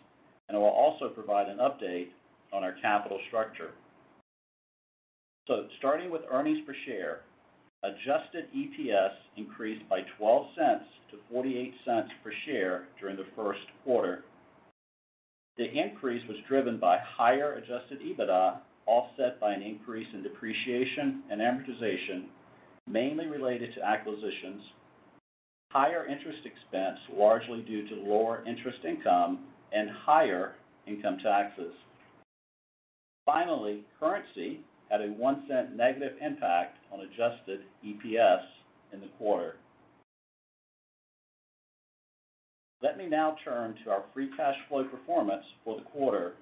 [0.48, 2.09] and I will also provide an update
[2.53, 3.70] on our capital structure.
[5.48, 7.20] So starting with earnings per share,
[7.83, 10.55] adjusted EPS increased by $0.12
[11.11, 11.72] to $0.48
[12.22, 14.25] per share during the first quarter.
[15.57, 21.40] The increase was driven by higher adjusted EBITDA, offset by an increase in depreciation and
[21.40, 22.25] amortization,
[22.87, 24.62] mainly related to acquisitions,
[25.72, 29.40] higher interest expense, largely due to lower interest income,
[29.72, 30.54] and higher
[30.87, 31.72] income taxes.
[33.24, 38.42] Finally, currency had a $0.01 negative impact on adjusted EPS
[38.92, 39.56] in the quarter.
[42.82, 46.32] Let me now turn to our free cash flow performance for the quarter.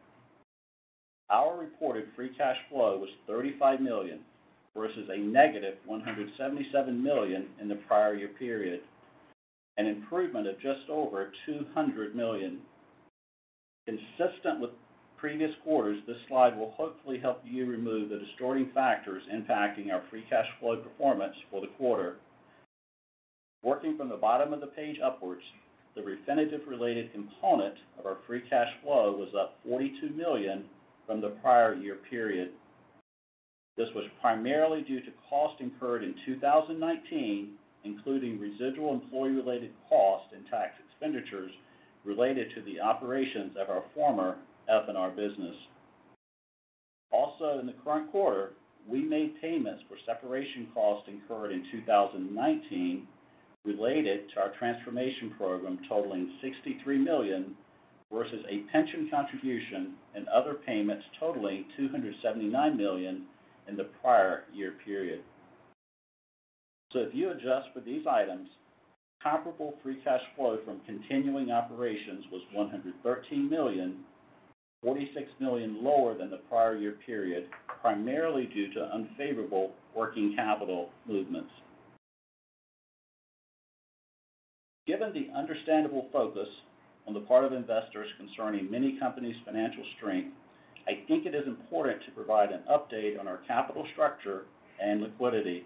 [1.29, 4.21] Our reported free cash flow was 35 million
[4.75, 8.81] versus a negative $177 million in the prior year period,
[9.81, 12.59] an improvement of just over 200 million.
[13.87, 14.71] Consistent with
[15.17, 20.25] previous quarters, this slide will hopefully help you remove the distorting factors impacting our free
[20.29, 22.17] cash flow performance for the quarter.
[23.63, 25.43] Working from the bottom of the page upwards,
[25.95, 30.65] the Refinitiv-related component of our free cash flow was up 42 million
[31.07, 32.51] from the prior year period.
[33.79, 37.53] This was primarily due to cost incurred in 2019,
[37.85, 41.53] including residual employee-related costs and tax expenditures
[42.05, 44.37] related to the operations of our former
[44.69, 45.57] F&R business.
[47.13, 48.53] Also, in the current quarter,
[48.89, 53.07] we made payments for separation costs incurred in 2019
[53.65, 57.55] related to our transformation program totaling 63 million
[58.13, 63.25] versus a pension contribution and other payments totaling 279 million
[63.69, 65.21] in the prior year period.
[66.93, 68.49] So if you adjust for these items,
[69.23, 73.99] comparable free cash flow from continuing operations was $113 million,
[74.85, 75.07] $46
[75.39, 77.47] million lower than the prior year period,
[77.81, 81.51] primarily due to unfavorable working capital movements.
[84.87, 86.49] Given the understandable focus
[87.07, 90.35] on the part of investors concerning many companies' financial strength,
[90.89, 94.47] I think it is important to provide an update on our capital structure
[94.83, 95.65] and liquidity.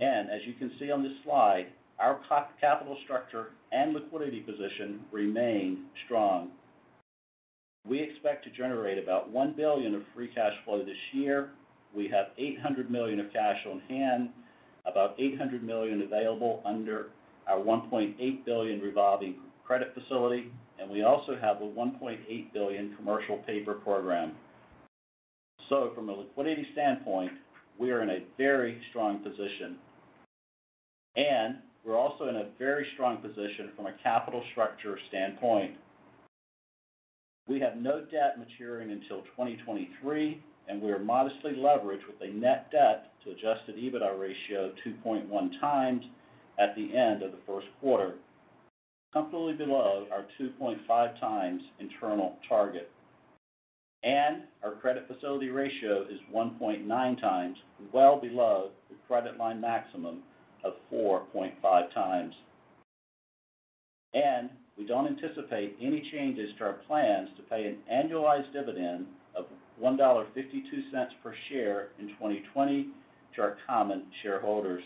[0.00, 1.66] And as you can see on this slide,
[1.98, 2.20] our
[2.60, 6.50] capital structure and liquidity position remain strong.
[7.86, 11.50] We expect to generate about 1 billion of free cash flow this year.
[11.94, 14.30] We have 800 million of cash on hand,
[14.86, 17.10] about 800 million available under
[17.46, 23.74] our 1.8 billion revolving credit facility, and we also have a 1.8 billion commercial paper
[23.74, 24.32] program.
[25.68, 27.32] So from a liquidity standpoint,
[27.78, 29.76] we are in a very strong position.
[31.16, 35.76] And we're also in a very strong position from a capital structure standpoint.
[37.46, 42.70] We have no debt maturing until 2023, and we are modestly leveraged with a net
[42.72, 46.04] debt to adjusted EBITDA ratio of 2.1 times
[46.58, 48.14] at the end of the first quarter,
[49.12, 52.90] comfortably below our 2.5 times internal target.
[54.02, 57.56] And our credit facility ratio is 1.9 times,
[57.92, 60.22] well below the credit line maximum
[60.64, 62.34] of 4.5 times.
[64.14, 69.06] And we don't anticipate any changes to our plans to pay an annualized dividend
[69.36, 69.46] of
[69.82, 70.26] $1.52
[71.22, 72.88] per share in 2020
[73.36, 74.82] to our common shareholders.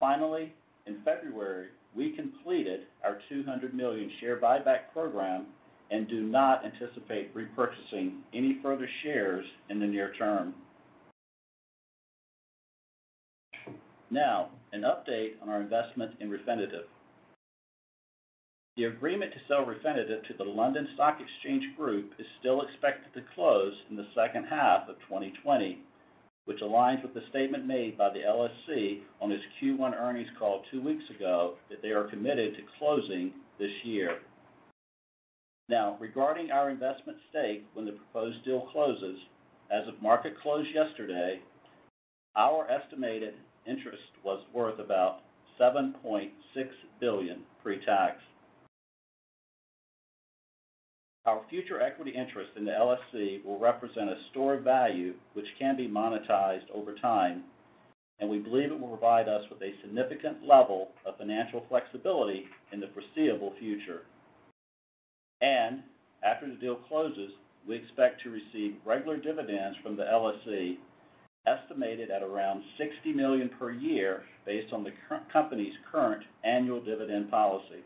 [0.00, 0.52] Finally,
[0.86, 5.46] in February, we completed our 200 million share buyback program
[5.90, 10.54] and do not anticipate repurchasing any further shares in the near term.
[14.12, 16.84] Now, an update on our investment in Refinitiv.
[18.76, 23.26] The agreement to sell Refinitiv to the London Stock Exchange Group is still expected to
[23.34, 25.78] close in the second half of 2020,
[26.44, 30.82] which aligns with the statement made by the LSE on its Q1 earnings call two
[30.82, 34.18] weeks ago that they are committed to closing this year.
[35.70, 39.16] Now, regarding our investment stake when the proposed deal closes,
[39.70, 41.40] as of market close yesterday,
[42.36, 43.32] our estimated
[43.66, 45.20] interest was worth about
[45.60, 46.30] 7.6
[47.00, 48.16] billion pre-tax.
[51.24, 55.76] Our future equity interest in the LSE will represent a store of value which can
[55.76, 57.44] be monetized over time,
[58.18, 62.80] and we believe it will provide us with a significant level of financial flexibility in
[62.80, 64.02] the foreseeable future.
[65.40, 65.82] And
[66.24, 67.30] after the deal closes,
[67.68, 70.76] we expect to receive regular dividends from the LSE,
[71.46, 74.92] estimated at around 60 million per year based on the
[75.32, 77.82] company's current annual dividend policy.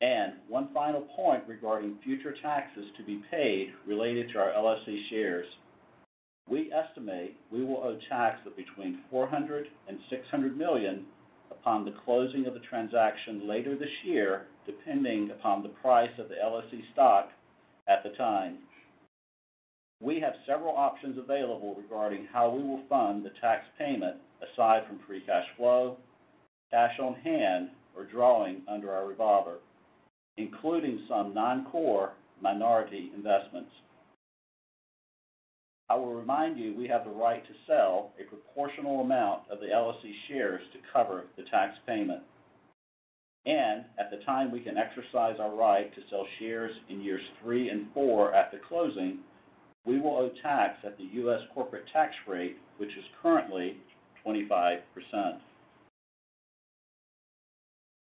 [0.00, 5.46] And One final point regarding future taxes to be paid related to our LSE shares.
[6.48, 11.06] We estimate we will owe tax of between $400 million and $600 million
[11.52, 16.34] upon the closing of the transaction later this year, depending upon the price of the
[16.34, 17.28] LSE stock
[17.88, 18.58] at the time.
[20.02, 24.98] We have several options available regarding how we will fund the tax payment aside from
[25.06, 25.96] free cash flow,
[26.72, 29.58] cash on hand, or drawing under our revolver,
[30.36, 33.70] including some non-core minority investments.
[35.88, 39.66] I will remind you we have the right to sell a proportional amount of the
[39.66, 42.22] LSE shares to cover the tax payment.
[43.46, 47.68] And at the time we can exercise our right to sell shares in years three
[47.68, 49.18] and four after closing,
[49.84, 51.40] we will owe tax at the U.S.
[51.54, 53.76] corporate tax rate, which is currently
[54.26, 54.80] 25%.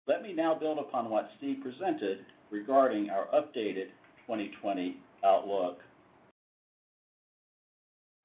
[0.06, 2.18] Let me now build upon what Steve presented
[2.50, 3.88] regarding our updated
[4.26, 5.78] 2020 outlook.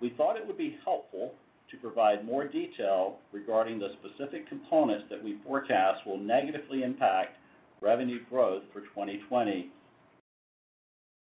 [0.02, 1.34] We thought it would be helpful
[1.72, 7.38] to provide more detail regarding the specific components that we forecast will negatively impact
[7.82, 9.72] revenue growth for 2020.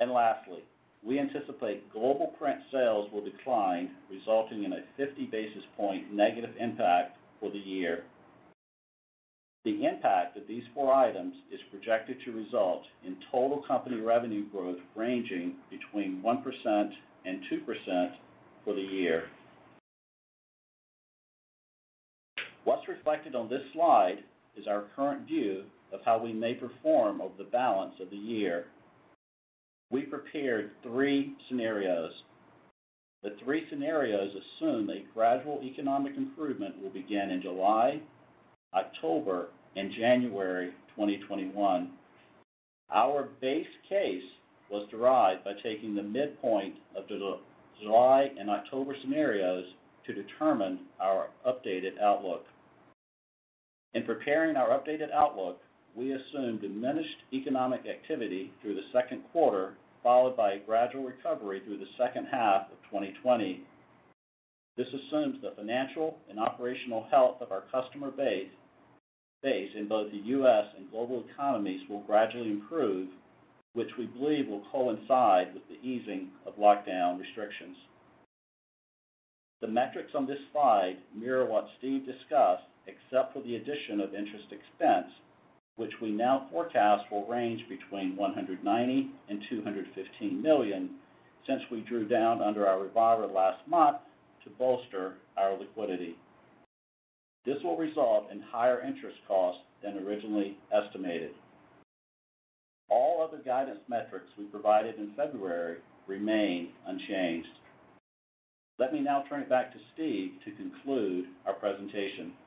[0.00, 0.62] And Lastly,
[1.04, 7.18] we anticipate global print sales will decline, resulting in a 50 basis point negative impact
[7.40, 8.04] for the year.
[9.64, 14.78] The impact of these four items is projected to result in total company revenue growth
[14.94, 16.90] ranging between 1%
[17.24, 18.10] and 2%
[18.64, 19.24] for the year.
[22.64, 24.18] What's reflected on this slide
[24.56, 28.66] is our current view of how we may perform over the balance of the year.
[29.90, 32.10] We prepared three scenarios.
[33.22, 38.00] The three scenarios assume a gradual economic improvement will begin in July,
[38.74, 41.90] October, and January 2021.
[42.92, 44.22] Our base case
[44.70, 47.14] was derived by taking the midpoint of the
[47.80, 49.64] July and October scenarios
[50.06, 52.44] to determine our updated outlook.
[53.94, 55.60] In preparing our updated outlook,
[55.94, 61.78] we assume diminished economic activity through the second quarter, followed by a gradual recovery through
[61.78, 63.62] the second half of 2020.
[64.76, 68.48] This assumes the financial and operational health of our customer base
[69.44, 70.64] base in both the U.S.
[70.76, 73.08] and global economies will gradually improve,
[73.74, 77.76] which we believe will coincide with the easing of lockdown restrictions.
[79.60, 84.46] The metrics on this slide mirror what Steve discussed, except for the addition of interest
[84.52, 85.10] expense,
[85.76, 90.90] which we now forecast will range between $190 million and $215 million
[91.46, 93.98] since we drew down under our revolver last month
[94.44, 96.16] to bolster our liquidity.
[97.44, 101.32] This will result in higher interest costs than originally estimated.
[102.94, 107.50] All other guidance metrics we provided in February remain unchanged.
[108.78, 112.38] Let me now turn it back to Steve to conclude our presentation.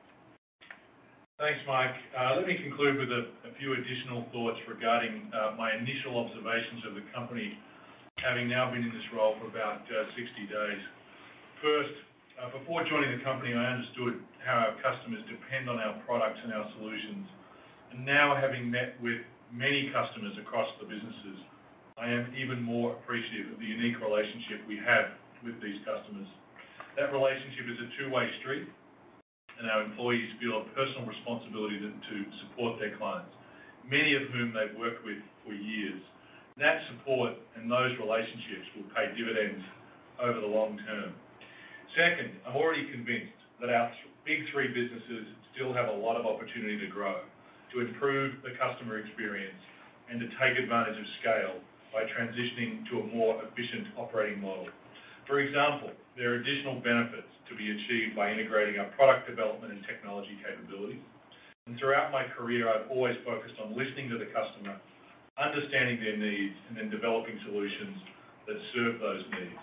[1.36, 1.92] Thanks, Mike.
[2.16, 3.28] Uh, let me conclude with a
[3.60, 7.52] few additional thoughts regarding uh, my initial observations of the company,
[8.16, 10.80] having now been in this role for about uh, 60 days.
[11.60, 11.92] First,
[12.56, 16.72] before joining the company, I understood how our customers depend on our products and our
[16.80, 17.28] solutions.
[17.92, 19.20] And now, having met with
[19.52, 21.38] many customers across the businesses,
[21.96, 26.28] I am even more appreciative of the unique relationship we have with these customers.
[26.94, 28.66] That relationship is a two-way street,
[29.58, 33.30] and our employees feel a personal responsibility to support their clients,
[33.82, 35.98] many of whom they've worked with for years.
[36.58, 39.62] That support and those relationships will pay dividends
[40.22, 41.14] over the long term.
[41.94, 43.90] Second, I'm already convinced that our
[44.26, 47.22] big three businesses still have a lot of opportunity to grow,
[47.72, 49.60] to improve the customer experience,
[50.08, 51.54] and to take advantage of scale
[51.92, 54.68] by transitioning to a more efficient operating model.
[55.26, 59.84] For example, there are additional benefits to be achieved by integrating our product development and
[59.84, 61.04] technology capabilities.
[61.68, 64.80] And Throughout my career, I've always focused on listening to the customer,
[65.36, 68.00] understanding their needs, and then developing solutions
[68.48, 69.60] that serve those needs.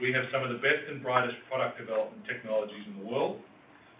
[0.00, 3.44] We have some of the best and brightest product development technologies in the world,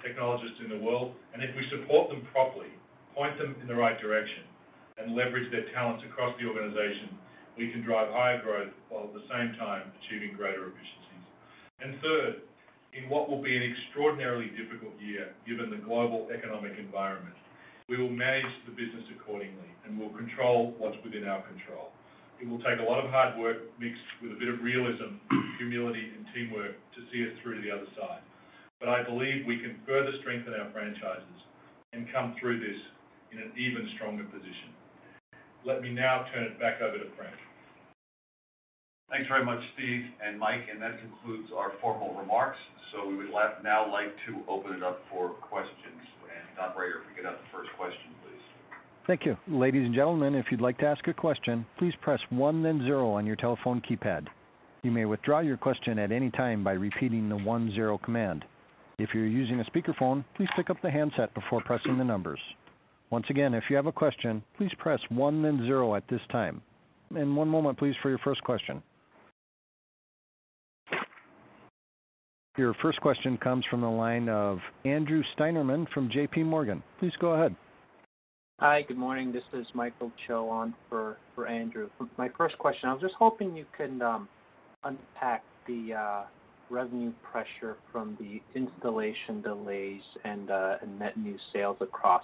[0.00, 2.72] technologists in the world, and if we support them properly,
[3.14, 4.44] point them in the right direction,
[4.98, 7.16] and leverage their talents across the organization,
[7.56, 11.26] we can drive higher growth while at the same time achieving greater efficiencies.
[11.80, 12.34] And Third,
[12.92, 17.34] in what will be an extraordinarily difficult year, given the global economic environment,
[17.88, 21.92] we will manage the business accordingly, and we'll control what's within our control.
[22.40, 25.20] It will take a lot of hard work mixed with a bit of realism,
[25.58, 28.20] humility, and teamwork to see us through to the other side.
[28.80, 31.38] But I believe we can further strengthen our franchises
[31.92, 32.80] and come through this
[33.32, 34.76] in an even stronger position.
[35.64, 37.34] Let me now turn it back over to Frank.
[39.08, 42.56] Thanks very much, Steve and Mike, and that concludes our formal remarks.
[42.92, 43.30] So we would
[43.62, 46.00] now like to open it up for questions.
[46.24, 48.40] And operator, if we could have the first question, please.
[49.06, 49.36] Thank you.
[49.48, 53.10] Ladies and gentlemen, if you'd like to ask a question, please press one then zero
[53.10, 54.26] on your telephone keypad.
[54.82, 58.44] You may withdraw your question at any time by repeating the one-zero command.
[58.98, 62.40] If you're using a speakerphone, please pick up the handset before pressing the numbers.
[63.12, 66.62] Once again, if you have a question, please press one then zero at this time.
[67.14, 68.82] And One moment, please, for your first question.
[72.56, 76.44] Your first question comes from the line of Andrew Steinerman from J.P.
[76.44, 76.82] Morgan.
[77.00, 77.54] Please go ahead.
[78.60, 79.30] Hi, good morning.
[79.30, 81.90] This is Michael Cho on for Andrew.
[82.16, 84.26] My first question, I was just hoping you can um,
[84.84, 86.22] unpack the uh,
[86.70, 92.22] revenue pressure from the installation delays and uh, net new sales across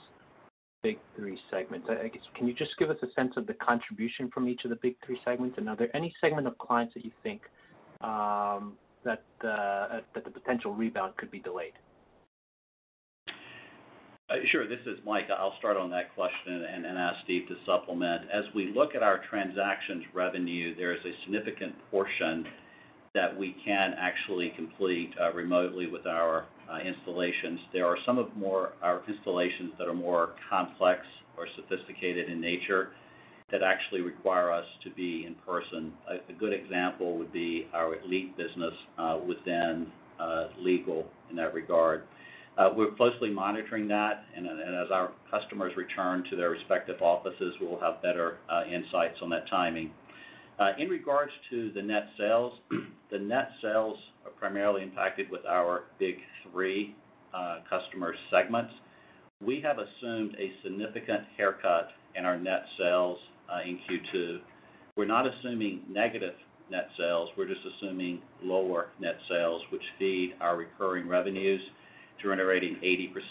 [0.82, 1.88] big three segments.
[2.34, 4.96] Can you just give us a sense of the contribution from each of the big
[5.04, 5.58] three segments?
[5.58, 7.42] And are there any segment of clients that you think
[8.00, 8.74] um,
[9.06, 11.72] uh, that the potential rebound could be delayed?
[14.30, 14.68] Uh, sure.
[14.68, 15.28] This is Mike.
[15.36, 18.30] I'll start on that question and ask Steve to supplement.
[18.30, 22.46] As we look at our transactions revenue, there is a significant portion
[23.14, 27.58] that we can actually complete uh, remotely with our Uh, installations.
[27.72, 31.00] There are some of more our installations that are more complex
[31.38, 32.90] or sophisticated in nature
[33.50, 35.94] that actually require us to be in person.
[36.28, 39.86] A good example would be our Elite business uh, within
[40.60, 42.02] legal in that regard.
[42.76, 48.02] We're closely monitoring that, and as our customers return to their respective offices, we'll have
[48.02, 48.40] better
[48.70, 49.90] insights on that timing.
[50.76, 52.52] In regards to the net sales,
[53.10, 53.96] the net sales
[54.38, 56.16] primarily impacted with our big
[56.50, 56.94] three
[57.34, 58.72] uh, customer segments.
[59.40, 63.18] We have assumed a significant haircut in our net sales
[63.52, 64.38] uh, in Q2.
[64.96, 66.34] We're not assuming negative
[66.70, 67.30] net sales.
[67.36, 71.60] We're just assuming lower net sales, which feed our recurring revenues,
[72.22, 72.76] generating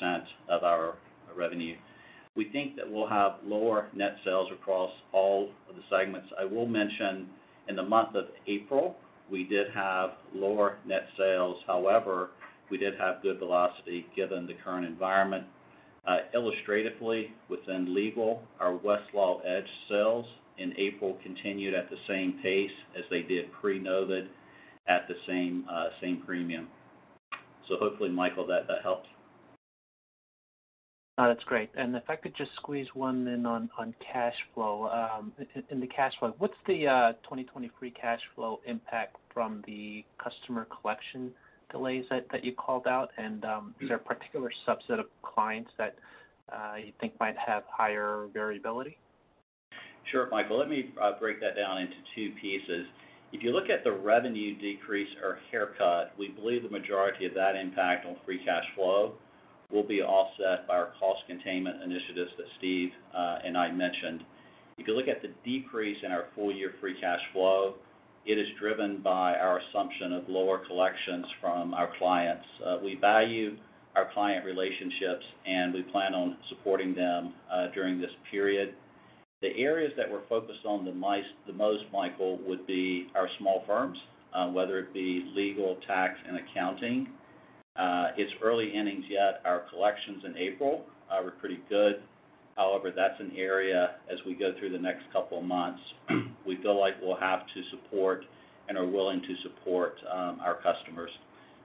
[0.04, 0.96] 80% of our
[1.36, 1.76] revenue.
[2.36, 6.28] We think that we'll have lower net sales across all of the segments.
[6.40, 7.28] I will mention
[7.68, 8.96] in the month of April,
[9.32, 11.58] we did have lower net sales.
[11.66, 12.30] However,
[12.70, 15.46] we did have good velocity given the current environment.
[16.06, 20.26] Uh, illustratively, within legal, our Westlaw Edge sales
[20.58, 24.28] in April continued at the same pace as they did pre-COVID
[24.88, 26.68] at the same uh, same premium.
[27.68, 29.08] So Hopefully, Michael, that that helps.
[31.20, 31.70] Oh, that's great.
[31.76, 33.70] And If I could just squeeze one in on
[34.14, 34.88] cash flow.
[34.88, 35.34] Um,
[35.70, 40.68] in the cash flow, what's the uh, 2020 free cash flow impact from the customer
[40.80, 41.32] collection
[41.72, 43.10] delays that you called out?
[43.18, 45.96] And um, Is there a particular subset of clients that
[46.54, 48.98] uh, you think might have higher variability?
[50.12, 50.60] Sure, Michael.
[50.60, 52.86] Let me uh, break that down into two pieces.
[53.34, 57.56] If you look at the revenue decrease or haircut, we believe the majority of that
[57.56, 59.16] impact on free cash flow
[59.72, 64.24] will be offset by our cost containment initiatives that Steve uh, and I mentioned.
[64.78, 67.76] If you look at the decrease in our full-year free cash flow,
[68.26, 72.46] it is driven by our assumption of lower collections from our clients.
[72.66, 73.58] Uh, we value
[73.96, 78.76] our client relationships, and we plan on supporting them uh, during this period.
[79.42, 83.98] The areas that we're focused on the most, Michael, would be our small firms,
[84.52, 87.08] whether it be legal, tax, and accounting.
[87.78, 89.42] Uh, it's early innings yet.
[89.46, 92.02] Our collections in April uh, were pretty good.
[92.56, 95.80] However, that's an area as we go through the next couple of months,
[96.48, 98.24] we feel like we'll have to support
[98.68, 101.12] and are willing to support um, our customers.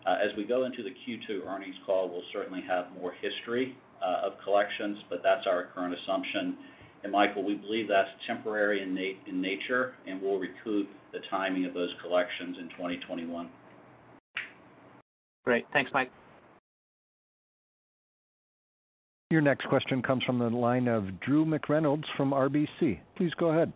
[0.07, 4.33] Uh, as we go into the Q2 earnings call, we'll certainly have more history of
[4.43, 6.57] collections, but that's our current assumption.
[7.05, 11.91] And Michael, we believe that's temporary in nature, and we'll recoup the timing of those
[12.03, 13.49] collections in 2021.
[15.45, 15.67] Great.
[15.73, 16.11] Thanks, Mike.
[19.31, 22.99] Your next question comes from the line of Drew McReynolds from RBC.
[23.17, 23.73] Please go ahead.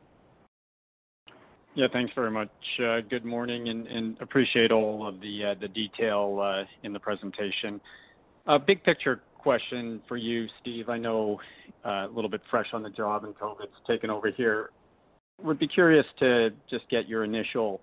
[1.75, 2.51] Yeah, thanks very much.
[2.79, 7.81] Uh, good morning, and appreciate all of the uh, detail uh, in the presentation.
[8.47, 10.89] A big picture question for you, Steve.
[10.89, 11.41] I know
[11.85, 14.71] a little bit fresh on the job and COVID's taken over here.
[15.43, 17.81] Would be curious to just get your initial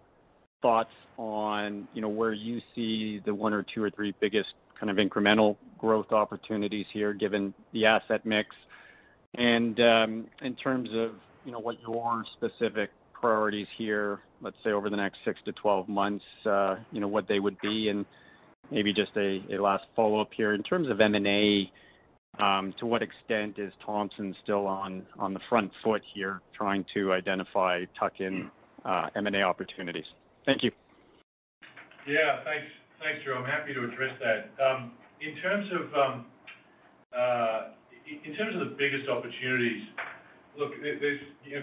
[0.64, 4.50] thoughts on you know, where you see the one or two or three biggest
[4.80, 8.56] kind of incremental growth opportunities here, given the asset mix.
[9.36, 11.12] And um, in terms of
[11.46, 15.88] you know, what your specific priorities here, let's say over the next six to 12
[15.88, 17.90] months, uh, you know what they would be.
[17.90, 18.06] And
[18.72, 20.54] maybe just a last follow-up here.
[20.54, 21.72] In terms of M&A,
[22.40, 27.86] um, to what extent is Thomson still on the front foot here trying to identify
[28.00, 28.50] tuck-in
[28.86, 30.06] uh, M&A opportunities?
[30.46, 30.72] Thank you.
[32.08, 32.44] Yeah.
[32.44, 32.68] Thanks,
[33.04, 33.36] Thanks, Drew.
[33.36, 34.52] I'm happy to address that.
[34.64, 34.92] Um,
[35.96, 36.26] um,
[37.12, 37.76] uh,
[38.08, 39.84] in terms of the biggest opportunities,
[40.60, 40.72] look,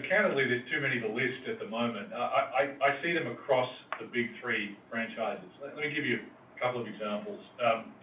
[0.09, 2.13] candidly, there's too many to list at the moment.
[2.13, 3.69] I see them across
[3.99, 5.49] the big three franchises.
[5.61, 7.41] Let me give you a couple of examples.
[7.61, 7.93] Um,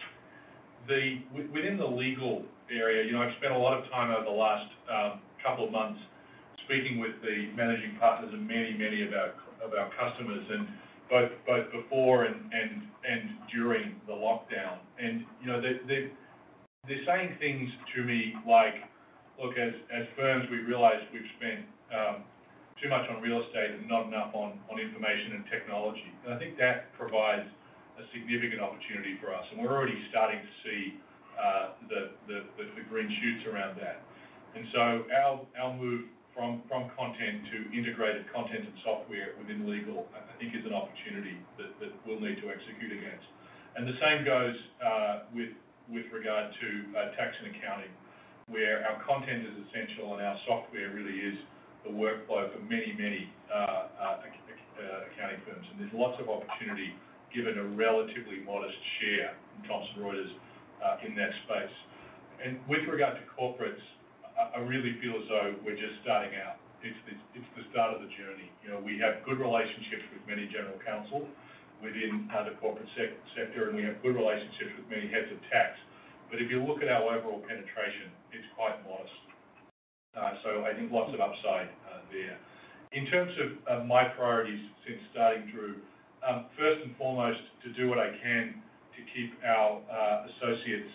[1.53, 4.67] within the legal area, you know, I've spent a lot of time over the last
[5.43, 5.99] couple of months
[6.65, 9.33] speaking with the managing partners of many, many of our
[9.97, 10.67] customers, and
[11.09, 14.77] both both before and and during the lockdown.
[15.01, 16.11] And you know, they
[16.87, 18.75] they're saying things to me like,
[19.41, 22.23] "Look, as as firms, we realize we've spent um,
[22.81, 26.37] too much on real estate and not enough on on information and technology." And I
[26.37, 27.47] think that provides
[27.97, 30.81] a significant opportunity for us, and we're already starting to see
[31.35, 34.01] uh, the the green shoots around that.
[34.55, 36.05] And so our our move
[36.39, 41.91] from content to integrated content and software within legal, I think is an opportunity that
[42.07, 43.27] we'll need to execute against.
[43.75, 47.91] And the same goes uh, with regard to uh, tax and accounting,
[48.47, 51.35] where our content is essential and our software really is
[51.83, 54.23] the workflow for many many uh,
[55.11, 55.67] accounting firms.
[55.71, 56.95] And there's lots of opportunity
[57.35, 60.31] given a relatively modest share in Thomson Reuters
[61.03, 61.75] in that space.
[62.39, 63.83] And with regard to corporates,
[64.39, 66.55] I really feel as though we're just starting out.
[66.79, 68.47] It's the start of the journey.
[68.63, 71.27] You know, We have good relationships with many general counsel
[71.83, 75.75] within uh, the corporate sector, and we have good relationships with many heads of tax.
[76.31, 79.11] But if you look at our overall penetration, it's quite modest.
[80.15, 82.39] Uh, so I think lots of upside uh, there.
[82.95, 83.35] In terms
[83.67, 85.83] of my priorities since starting, Drew,
[86.23, 88.55] um, first and foremost, to do what I can
[88.95, 89.83] to keep our
[90.31, 90.91] associates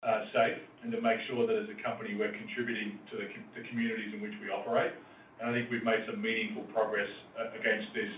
[0.00, 4.16] Uh, safe and to make sure that as a company, we're contributing to the communities
[4.16, 4.96] in which we operate.
[5.36, 8.08] And I think we've made some meaningful progress uh, against this.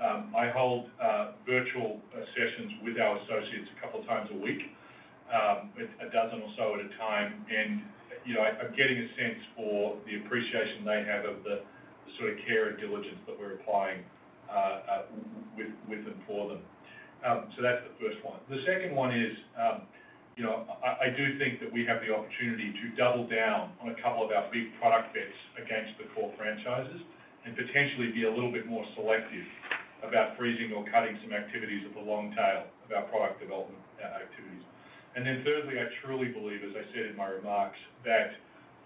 [0.00, 4.72] Um, I hold uh, virtual sessions with our associates a couple of times a week,
[5.28, 5.68] um,
[6.00, 7.44] a dozen or so at a time.
[7.52, 7.84] And
[8.40, 11.60] I'm getting a sense for the appreciation they have of the
[12.16, 14.08] sort of care and diligence that we're applying
[15.60, 16.64] with and for them.
[17.28, 18.40] Um, so that's the first one.
[18.48, 19.84] The second one is um,
[20.36, 23.96] you know, I do think that we have the opportunity to double down on a
[24.00, 27.02] couple of our big product bets against the core franchises
[27.44, 29.44] and potentially be a little bit more selective
[30.02, 34.24] about freezing or cutting some activities at the long tail of our product development uh,
[34.24, 34.64] activities.
[35.16, 38.32] And then thirdly, I truly believe, as I said in my remarks, that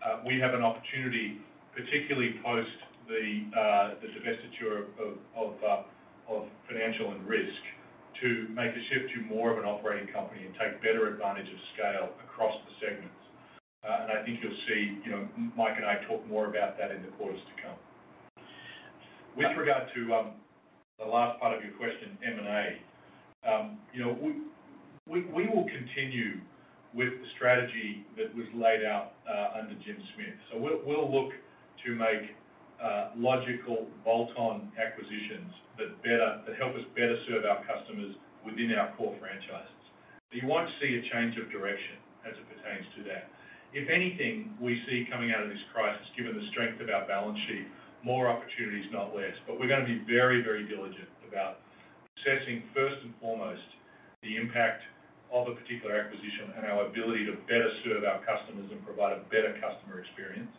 [0.03, 1.39] uh, we have an opportunity,
[1.77, 2.75] particularly post
[3.07, 7.63] the uh, the divestiture of Financial and Risk,
[8.23, 11.59] to make a shift to more of an operating company and take better advantage of
[11.75, 13.23] scale across the segments.
[13.83, 16.91] Uh, and I think you'll see, you know, Mike and I talk more about that
[16.91, 17.79] in the quarters to come.
[19.37, 20.31] With regard to um,
[20.99, 22.81] the last part of your question, M&A,
[23.45, 24.17] um, you know,
[25.07, 26.41] we will continue
[26.95, 30.39] with the strategy that was laid out uh, under Jim Smith.
[30.51, 31.33] So we'll look
[31.85, 32.31] to make
[32.83, 35.49] Uh, logical bolt-on acquisitions
[35.79, 35.89] that
[36.59, 38.13] help us better serve our customers
[38.45, 39.85] within our core franchises.
[40.35, 41.97] You won't see a change of direction
[42.29, 43.31] as it pertains to that.
[43.73, 47.39] If anything, we see coming out of this crisis, given the strength of our balance
[47.49, 47.65] sheet,
[48.03, 49.33] more opportunities, not less.
[49.47, 51.65] But we're gonna be very, very diligent about
[52.21, 53.65] assessing, first and foremost,
[54.23, 54.83] the impact
[55.33, 59.23] of a particular acquisition and our ability to better serve our customers and provide a
[59.33, 60.53] better customer experience.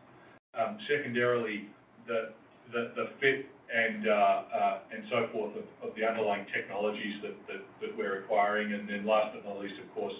[0.57, 1.69] Um, secondarily,
[2.07, 2.29] the
[2.71, 5.53] the fit and uh, and so forth
[5.83, 7.35] of the underlying technologies that
[7.81, 8.73] that we're acquiring.
[8.73, 10.15] And then last but not least, of course,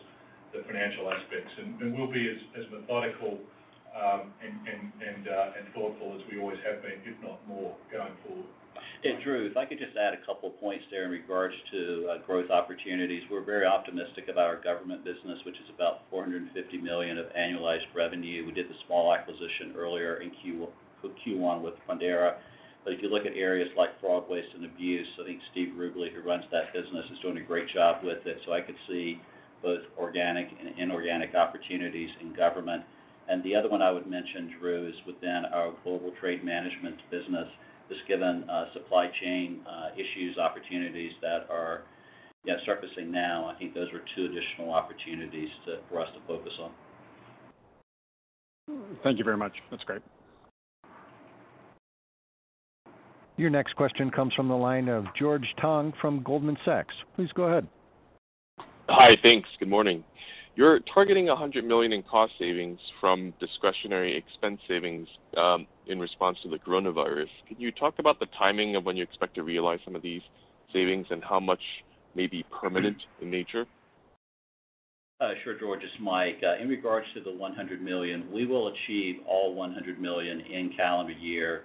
[0.54, 1.52] the financial aspects.
[1.58, 3.40] And we'll be as methodical
[3.96, 8.14] um, and and, uh, and thoughtful as we always have been, if not more, going
[8.26, 8.50] forward.
[9.24, 12.26] Drew, if I could just add a couple of points there in regards to uh,
[12.26, 13.24] growth opportunities.
[13.30, 18.46] We're very optimistic about our government business, which is about 450 million of annualized revenue.
[18.46, 20.70] We did the small acquisition earlier in Q1
[21.64, 22.36] with Pondera.
[22.84, 26.14] But if you look at areas like fraud, waste, and abuse, I think Steve Rubley,
[26.14, 28.38] who runs that business, is doing a great job with it.
[28.46, 29.20] So I could see
[29.64, 32.84] both organic and inorganic opportunities in government.
[33.28, 37.48] And the other one I would mention, Drew, is within our global trade management business.
[37.90, 41.84] Just given uh, supply chain uh, issues, opportunities that are,
[42.54, 45.50] know, surfacing now, I think those are two additional opportunities
[45.90, 46.72] for us to focus on.
[49.04, 49.54] Thank you very much.
[49.72, 50.02] That's great.
[53.38, 56.94] Your next question comes from the line of George Tong from Goldman Sachs.
[57.16, 57.68] Please go ahead.
[58.88, 59.14] Hi.
[59.24, 59.50] Thanks.
[59.60, 60.06] Good morning.
[60.56, 66.50] You're targeting $100 million in cost savings from discretionary expense savings um, in response to
[66.50, 67.28] the coronavirus.
[67.46, 70.22] Can you talk about the timing of when you expect to realize some of these
[70.72, 71.62] savings and how much
[72.16, 73.26] may be permanent mm-hmm.
[73.26, 73.66] in nature?
[75.20, 75.82] Uh, sure, George.
[75.84, 76.42] It's Mike.
[76.42, 81.14] Uh, in regards to the 100 million, we will achieve all 100 million in calendar
[81.14, 81.64] year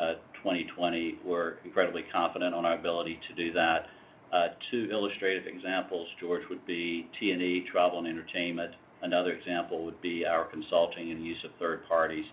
[0.00, 1.18] uh, 2020.
[1.24, 3.86] We're incredibly confident on our ability to do that.
[4.32, 8.72] Uh, two illustrative examples, George, would be T&E, travel and entertainment.
[9.02, 12.24] Another example would be our consulting and use of third parties.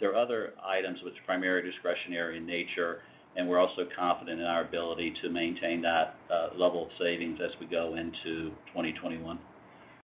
[0.00, 3.00] There are other items which are primarily discretionary in nature,
[3.36, 7.52] and we're also confident in our ability to maintain that uh, level of savings as
[7.60, 9.38] we go into 2021.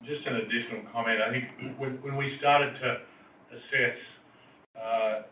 [0.05, 1.21] Just an additional comment.
[1.23, 3.01] I think when we started to
[3.57, 3.97] assess
[4.77, 5.23] uh,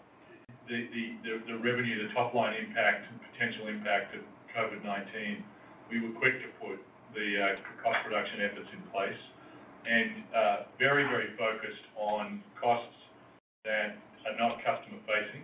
[0.69, 5.43] the revenue, the top-line impact and potential impact of COVID-19,
[5.91, 6.77] we were quick to put
[7.17, 9.21] the cost reduction efforts in place
[9.89, 12.99] and uh, very very focused on costs
[13.65, 13.97] that
[14.29, 15.41] are not customer-facing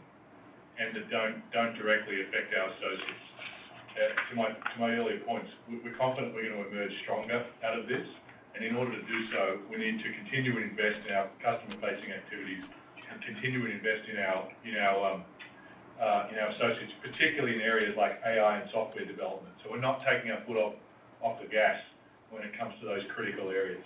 [0.77, 3.25] and that don't directly affect our associates.
[3.95, 8.05] To my earlier points, we're confident we're gonna emerge stronger out of this.
[8.55, 12.11] And in order to do so, we need to continue to invest in our customer-facing
[12.11, 12.84] activities and
[13.25, 15.25] continue to invest in our in our um,
[16.01, 19.55] uh, in our associates, particularly in areas like AI and software development.
[19.63, 21.79] So we're not taking our foot off the gas
[22.31, 23.85] when it comes to those critical areas.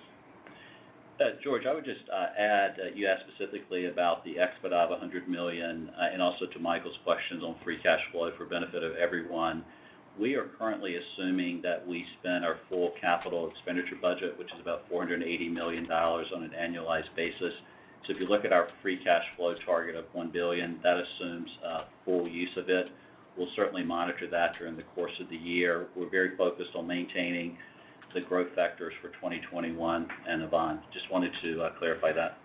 [1.21, 5.27] Uh, George, I would just uh, add, you asked specifically about the expedite of $100
[5.27, 9.64] million, and also to Michael's questions on free cash flow for benefit of everyone.
[10.19, 14.89] We are currently assuming that we spend our full capital expenditure budget, which is about
[14.91, 17.53] $480 million on an annualized basis.
[18.07, 21.51] So if you look at our free cash flow target of 1 billion, that assumes
[21.66, 22.86] uh, full use of it.
[23.36, 25.88] We'll certainly monitor that during the course of the year.
[25.94, 27.57] We're very focused on maintaining
[28.14, 30.78] the growth factors for 2021 and above.
[30.92, 32.38] Just wanted to clarify that.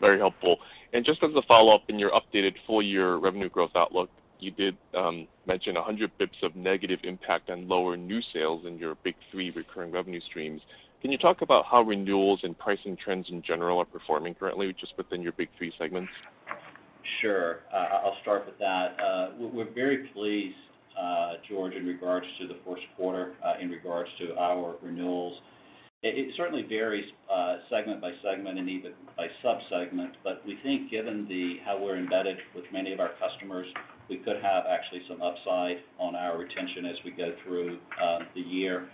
[0.00, 0.58] Very helpful.
[0.92, 5.26] And Just as a follow-up, in your updated full-year revenue growth outlook, you did um,
[5.46, 9.50] mention 100 basis points of negative impact on lower new sales in your big three
[9.50, 10.60] recurring revenue streams.
[11.00, 14.94] Can you talk about how renewals and pricing trends in general are performing currently just
[14.98, 16.10] within your big three segments?
[17.20, 17.60] Sure.
[17.72, 19.00] Uh, I'll start with that.
[19.00, 20.56] Uh, we're very pleased,
[21.00, 25.38] uh, George, in regards to the first quarter, in regards to our renewals.
[26.02, 27.06] It certainly varies
[27.70, 32.38] segment by segment and even by sub-segment, but we think given the how we're embedded
[32.54, 33.66] with many of our customers,
[34.08, 37.78] we could have actually some upside on our retention as we go through
[38.34, 38.88] the year.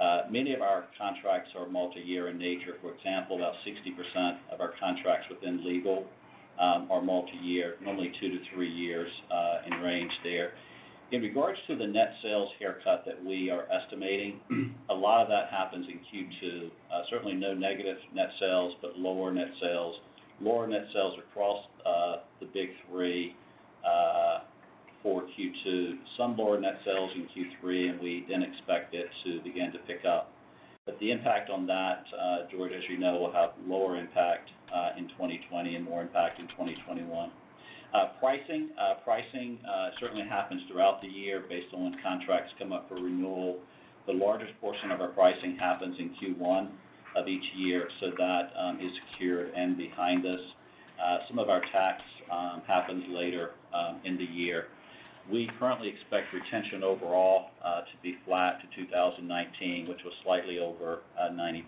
[0.00, 2.74] Uh, many of our contracts are multi-year in nature.
[2.80, 6.06] For example, about 60% of our contracts within legal
[6.58, 10.52] um, are multi-year, normally two to three years uh, in range there.
[11.12, 14.40] In regards to the net sales haircut that we are estimating,
[14.90, 16.66] a lot of that happens in Q2.
[16.68, 19.96] Uh, certainly no negative net sales, but lower net sales.
[20.40, 21.66] Lower net sales across
[22.40, 23.34] the big three
[25.02, 25.98] for Q2.
[26.16, 30.04] Some lower net sales in Q3, and we then expect it to begin to pick
[30.04, 30.32] up.
[30.86, 34.90] But the impact on that, uh, George, as you know, will have lower impact uh,
[34.98, 37.30] in 2020 and more impact in 2021.
[37.92, 38.68] Uh, pricing
[39.04, 39.58] pricing
[39.98, 43.58] certainly happens throughout the year based on when contracts come up for renewal.
[44.06, 46.68] The largest portion of our pricing happens in Q1
[47.16, 50.40] of each year, so that um, is secured and behind us.
[51.28, 54.66] Some of our tax um, happens later um, in the year.
[55.30, 61.02] We currently expect retention overall uh, to be flat to 2019, which was slightly over
[61.18, 61.64] uh, 90%.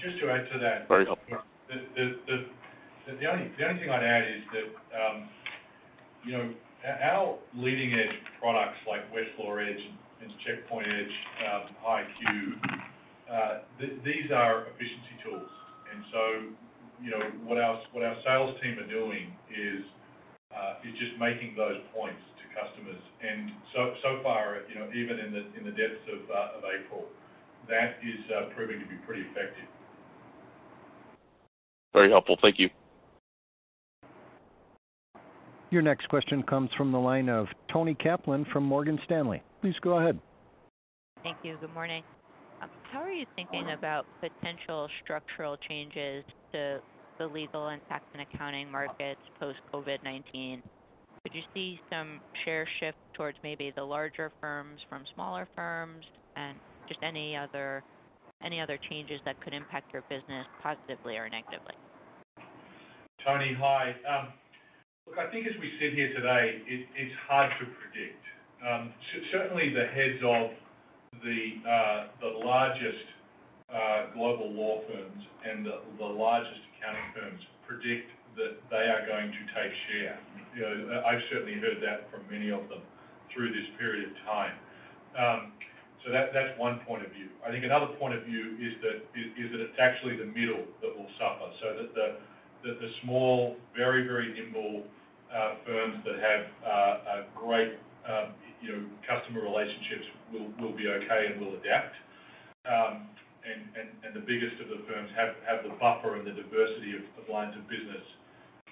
[0.00, 0.88] Just to add to that.
[0.88, 1.38] Very helpful.
[1.68, 2.46] The
[3.06, 4.66] the only only thing I'd add is that
[4.98, 5.28] um,
[6.24, 6.54] you know
[7.02, 9.82] our leading-edge products like Westlaw Edge
[10.22, 11.14] and Checkpoint Edge
[11.46, 12.26] um, HighQ,
[13.30, 13.58] uh,
[14.04, 15.50] these are efficiency tools.
[15.94, 16.20] And so
[17.02, 19.84] You know, what our, what our sales team are doing is
[20.56, 23.02] Uh, just making those points to customers.
[23.20, 27.04] And so so far, even in the depths of uh, April,
[27.68, 29.68] that is uh, proving to be pretty effective.
[31.92, 32.38] Very helpful.
[32.40, 32.70] Thank you.
[35.70, 39.42] Your next question comes from the line of Toni Kaplan from Morgan Stanley.
[39.60, 40.18] Please go ahead.
[41.22, 41.56] Thank you.
[41.60, 42.02] Good morning.
[42.62, 46.80] Um, how are you thinking about potential structural changes to
[47.18, 50.62] the legal and tax and accounting markets post-COVID-19?
[51.22, 56.04] Could you see some share shift towards maybe the larger firms from smaller firms?
[56.36, 56.56] And
[56.88, 57.82] just any other
[58.88, 61.74] changes that could impact your business positively or negatively?
[63.24, 63.94] Toni, hi.
[64.06, 64.28] Um,
[65.08, 68.22] look, I think as we sit here today, it's hard to predict.
[68.62, 68.92] Um,
[69.32, 70.50] certainly, the heads of
[71.24, 73.04] the uh, largest
[73.72, 79.42] uh, global law firms and the largest accounting firms predict that they are going to
[79.56, 80.16] take share.
[81.04, 82.84] I've certainly heard that from many of them
[83.32, 84.56] through this period of time.
[85.16, 85.40] Um,
[86.04, 87.32] so that, that's one point of view.
[87.42, 90.92] I think another point of view is that is that it's actually the middle that
[90.94, 92.08] will suffer, so that the
[92.62, 94.84] the small, very very nimble
[95.34, 97.74] uh, firms that have uh, great
[98.06, 100.06] um, you know customer relationships
[100.60, 101.94] will be okay and will adapt.
[102.66, 103.10] Um,
[103.46, 107.62] And the biggest of the firms have the buffer and the diversity of lines of
[107.70, 108.02] business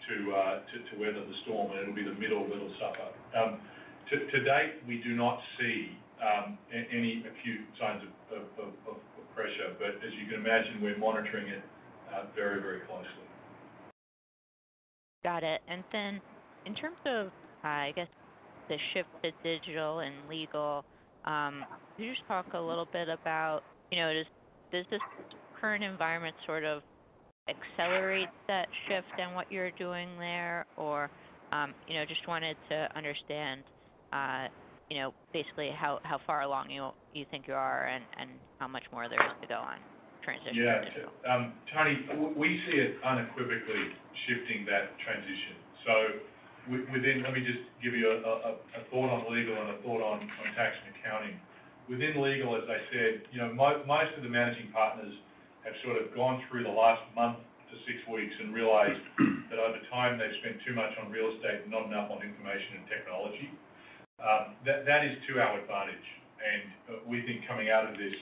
[0.05, 3.09] uh, to weather the storm, and it'll be the middle that'll suffer.
[3.39, 3.63] Um,
[4.11, 8.03] to date, we do not see um, any acute signs
[8.35, 8.43] of
[9.35, 9.75] pressure.
[9.79, 11.63] But as you can imagine, we're monitoring it
[12.13, 13.09] uh, very very closely.
[15.25, 15.63] Got it.
[15.69, 16.21] And then
[16.67, 17.31] in terms of,
[17.63, 18.09] I guess,
[18.69, 20.85] the shift to digital and legal,
[21.25, 21.65] um,
[21.97, 23.63] could you just talk a little bit about,
[24.75, 25.01] does this
[25.61, 26.83] current environment sort of
[27.47, 30.67] accelerate that shift and what you're doing there?
[30.77, 31.09] Or,
[31.53, 33.63] um, you know, just wanted to understand
[34.13, 34.47] uh,
[34.91, 39.19] you know, basically how far along you think you are and how much more there
[39.19, 39.79] is to go on
[40.23, 41.13] transition to digital.
[41.29, 41.85] Um, yeah.
[41.85, 43.93] Toni, we see it unequivocally
[44.29, 45.57] shifting that transition.
[45.85, 45.93] So
[46.65, 50.25] w within let me just give you a thought on legal and a thought on
[50.57, 51.37] tax and accounting.
[51.89, 55.13] Within legal, as I said, you know, most of the managing partners
[55.69, 59.01] have sort of gone through the last month to six weeks and realized
[59.53, 62.81] that over time, they've spent too much on real estate and not enough on information
[62.81, 63.49] and technology.
[64.17, 66.09] Um, that is to our advantage.
[66.41, 68.17] And uh, we think coming out of this,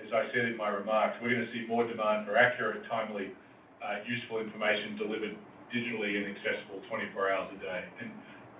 [0.00, 3.32] as I said in my remarks, we're going to see more demand for accurate, timely,
[3.80, 5.36] uh, useful information delivered
[5.72, 7.82] digitally and accessible 24 hours a day.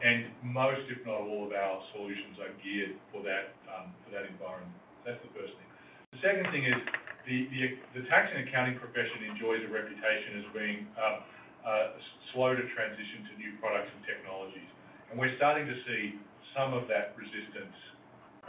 [0.02, 4.74] And most, if not all, of our solutions are geared for that um, environment.
[5.06, 5.68] That's the first thing.
[6.12, 6.78] The second thing is
[7.26, 11.16] the tax and accounting profession enjoys a reputation as being um,
[11.62, 11.94] uh,
[12.34, 14.66] slow to transition to new products and technologies.
[15.10, 16.18] And we're starting to see
[16.50, 17.76] some of that resistance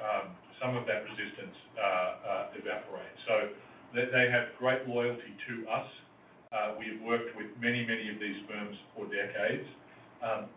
[0.01, 0.34] um,
[0.64, 0.74] uh,
[1.78, 3.16] uh, evaporate.
[3.28, 3.51] So
[3.93, 5.88] they have great loyalty to us.
[6.80, 9.68] We've worked with many many of these firms for decades.
[10.24, 10.47] Um,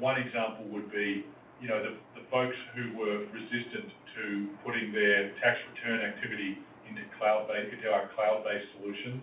[0.00, 1.24] one example would be
[1.62, 3.88] you know, the folks who were resistant
[4.18, 9.22] to putting their tax return activity into our cloud-based solutions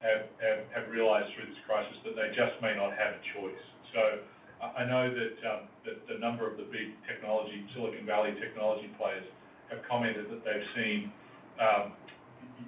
[0.00, 3.64] have realized through this crisis that they just may not have a choice.
[3.92, 4.20] So
[4.60, 9.24] I know um, that the number of the big technology, Silicon Valley technology players
[9.70, 11.12] have commented that they've seen
[11.60, 11.92] um,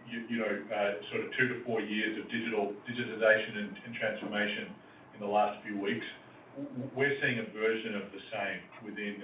[0.09, 4.73] you know, uh, sort of two to four years of digital digitization and transformation
[5.15, 6.05] in the last few weeks.
[6.95, 8.61] We're seeing a version of the same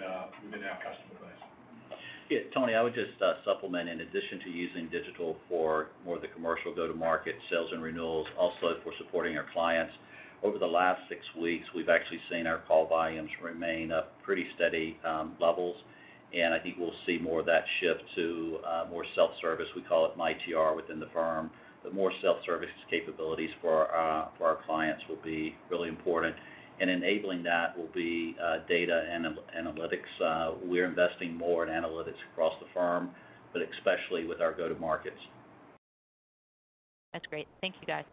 [0.04, 1.98] uh, within our customer base.
[2.28, 6.22] Yeah, Tony, I would just uh, supplement, in addition to using digital for more of
[6.22, 9.92] the commercial go-to-market sales and renewals, also for supporting our clients.
[10.42, 14.98] Over the last six weeks, we've actually seen our call volumes remain at pretty steady
[15.04, 15.76] um, levels,
[16.34, 19.68] and I think we'll see more of that shift to uh, more self-service.
[19.74, 21.50] We call it MyTR within the firm.
[21.82, 26.36] The more self-service capabilities for our clients will be really important,
[26.82, 29.24] and enabling that will be uh, data and
[29.56, 30.10] analytics.
[30.22, 33.10] Uh, we're investing more in analytics across the firm,
[33.52, 35.16] but especially with our go-to-markets.
[37.12, 37.46] That's great.
[37.60, 38.04] Thank you, guys.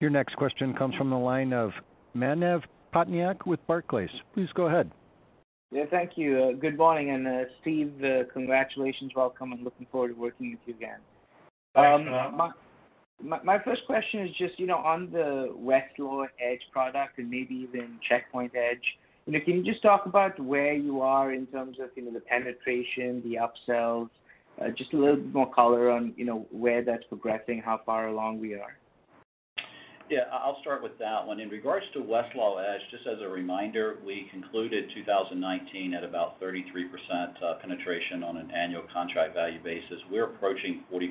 [0.00, 1.72] Your next question comes from the line of
[2.16, 2.62] Manav
[2.94, 4.10] Patnaik with Barclays.
[4.32, 4.92] Please go ahead.
[5.72, 6.38] Yeah, thank you.
[6.38, 7.10] Uh, good morning.
[7.10, 7.26] And
[7.62, 7.94] Steve,
[8.32, 9.10] congratulations.
[9.16, 11.00] Welcome, and looking forward to working with you again.
[11.74, 12.52] Thanks, um, Manav.
[13.22, 17.98] My first question is just you know, on the Westlaw Edge product and maybe even
[18.06, 18.82] Checkpoint Edge.
[19.26, 22.12] you know, Can you just talk about where you are in terms of you know,
[22.12, 24.10] the penetration, the upsells?
[24.60, 28.08] Uh, just a little bit more color on you know, where that's progressing, how far
[28.08, 28.76] along we are.
[30.08, 31.40] Yeah, I'll start with that one.
[31.40, 36.62] In regards to Westlaw Edge, just as a reminder, we concluded 2019 at about 33%
[37.42, 39.98] uh, penetration on an annual contract value basis.
[40.08, 41.10] We're approaching 40%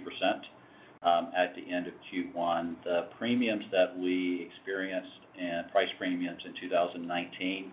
[1.06, 2.78] Um, at the end of Q1.
[2.84, 7.72] The premiums that we experienced and price premiums in 2019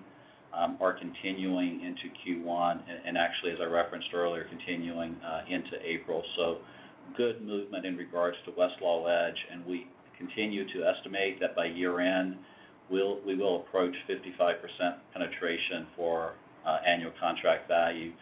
[0.52, 6.22] um, are continuing into Q1, and actually, as I referenced earlier, continuing uh, into April.
[6.36, 6.58] So
[7.16, 9.86] good movement in regards to Westlaw Edge, and we
[10.18, 12.36] continue to estimate that by year-end,
[12.90, 14.58] we will approach 55%
[15.14, 16.34] penetration for
[16.66, 18.12] uh, annual contract value.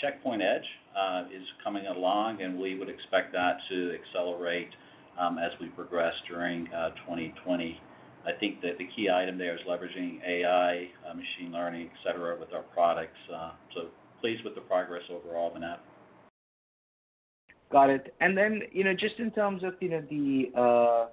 [0.00, 0.64] Checkpoint Edge
[0.96, 4.70] uh, is coming along, and we would expect that to accelerate
[5.18, 7.80] um, as we progress during uh, 2020.
[8.24, 12.38] I think that the key item there is leveraging AI, uh, machine learning, et cetera,
[12.38, 13.16] with our products.
[13.74, 13.88] So
[14.20, 15.78] pleased with the progress overall, Manav.
[17.70, 18.14] Got it.
[18.20, 21.08] And then, you know, just in terms of you know, the,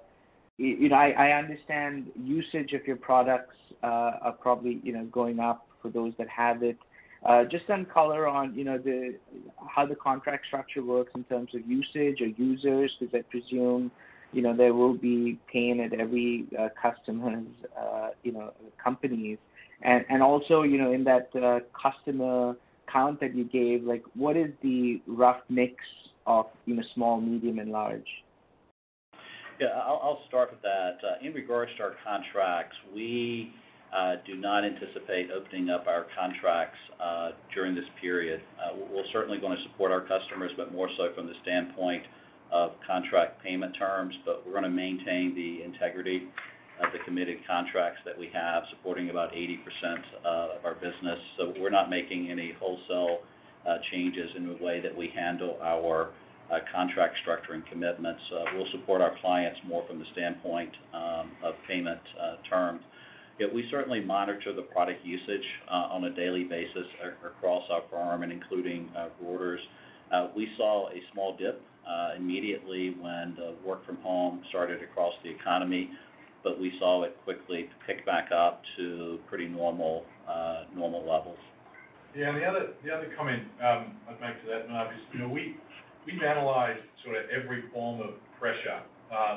[0.58, 5.88] you know, I understand usage of your products are probably you know, going up for
[5.88, 6.78] those that have it.
[7.24, 8.78] Uh, just some color on you know,
[9.68, 13.90] how the contract structure works in terms of usage or users, because I presume
[14.32, 17.46] you know, there will be pain at every uh, customer's
[17.80, 18.52] uh, you know,
[18.82, 19.38] companies.
[19.82, 21.30] And and also, in that
[21.80, 22.56] customer
[22.92, 25.74] count that you gave, like, what is the rough mix
[26.26, 28.06] of you know, small, medium, and large?
[29.60, 30.98] Yeah, I'll start with that.
[31.22, 33.52] In regards to our contracts, we
[33.94, 38.40] Uh, do not anticipate opening up our contracts uh, during this period.
[38.58, 42.02] Uh, we're certainly going to support our customers, but more so from the standpoint
[42.50, 44.12] of contract payment terms.
[44.26, 46.26] But We're going to maintain the integrity
[46.84, 49.58] of the committed contracts that we have, supporting about 80%
[50.24, 51.20] of our business.
[51.38, 53.20] So We're not making any wholesale
[53.92, 56.10] changes in the way that we handle our
[56.74, 58.22] contract structure and commitments.
[58.56, 62.00] We'll support our clients more from the standpoint um, of payment
[62.50, 62.82] terms.
[63.38, 66.86] We certainly monitor the product usage uh, on a daily basis
[67.24, 69.58] across our firm and including uh, Reuters.
[70.12, 71.60] Uh, we saw a small dip
[72.16, 75.90] immediately when the work from home started across the economy,
[76.44, 80.04] but we saw it quickly pick back up to pretty normal
[80.74, 81.38] normal levels.
[82.16, 85.30] Yeah, and the other comment um, I'd make to that, Manav, is
[86.06, 88.80] we've analyzed sort of every form of pressure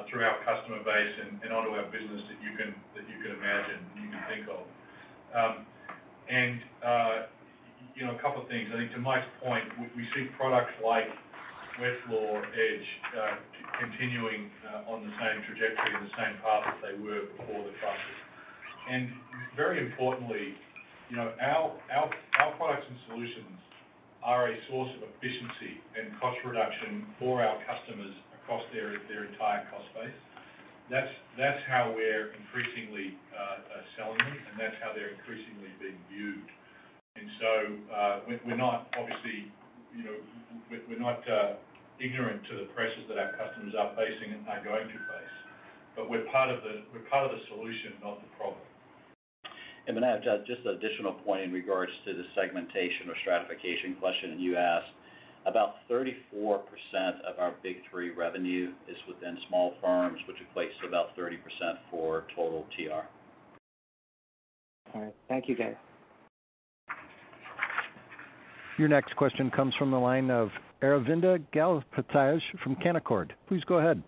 [0.09, 3.37] through our customer base and and onto our business that you can that you can
[3.37, 4.63] imagine, you can think of.
[5.35, 5.53] Um,
[6.29, 7.15] and uh,
[7.95, 8.69] you know, a couple of things.
[8.73, 11.09] I think to Mike's point, we we see products like
[11.77, 13.35] Westlaw Edge uh,
[13.77, 14.49] continuing
[14.89, 18.17] on the same trajectory and the same path that they were before the crisis.
[18.89, 19.13] And
[19.55, 20.57] very importantly,
[21.09, 22.09] you know, our our
[22.41, 23.57] our products and solutions
[24.23, 28.13] are a source of efficiency and cost reduction for our customers
[28.47, 28.95] across their
[29.27, 30.15] entire cost base.
[30.87, 36.47] That's how we're increasingly uh, uh, selling them, and that's how they're increasingly being viewed.
[37.19, 37.51] And so
[37.91, 38.15] uh
[38.47, 39.51] We're not obviously,
[39.91, 40.15] you know,
[40.71, 41.59] we're not uh,
[41.99, 45.37] ignorant to the pressures that our customers are facing and are going to face.
[45.97, 48.63] But we're part of the we're part of the solution, not the problem.
[49.89, 54.93] Manav, just an additional point in regards to the segmentation or stratification question you asked.
[55.47, 56.59] About 34%
[57.25, 61.37] of our Big Three revenue is within small firms, which equates to about 30%
[61.89, 63.07] for total TR.
[64.93, 65.15] All right.
[65.29, 65.75] Thank you, guys.
[68.77, 70.49] Your next question comes from the line of
[70.83, 73.31] Aravinda Galappatthige from Canaccord.
[73.47, 74.03] Please go ahead.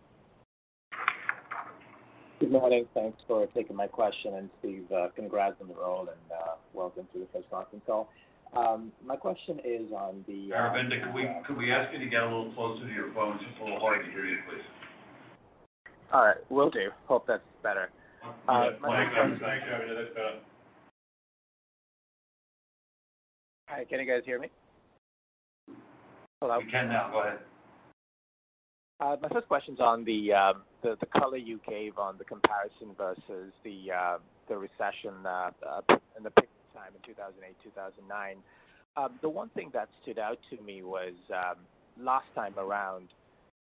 [2.42, 2.86] Good morning.
[2.94, 4.36] Thanks for taking my question.
[4.36, 8.10] And Steve, uh, congrats on the role and uh, welcome to the first conference call.
[8.54, 11.02] My question is on the- Aravinda,
[11.46, 13.36] could we ask you to get a little closer to your phone?
[13.36, 14.64] It's just a little hard to hear you, please.
[16.12, 16.52] All right.
[16.52, 16.92] Will do.
[17.06, 17.90] Hope that's better.
[18.22, 19.40] Thanks, Aravinda.
[19.40, 20.40] That's better.
[23.70, 24.50] Hi, can you guys hear me?
[26.42, 26.58] Hello?
[26.58, 27.12] We can now.
[27.12, 27.40] Go ahead.
[29.00, 32.96] Uh, My first question's on the um, the the color you gave on the comparison
[32.98, 35.14] versus the uh, the recession
[36.18, 38.38] in the peak time in 2008, 2009.
[38.98, 41.58] Um, the one thing that stood out to me was, um,
[42.00, 43.10] last time around,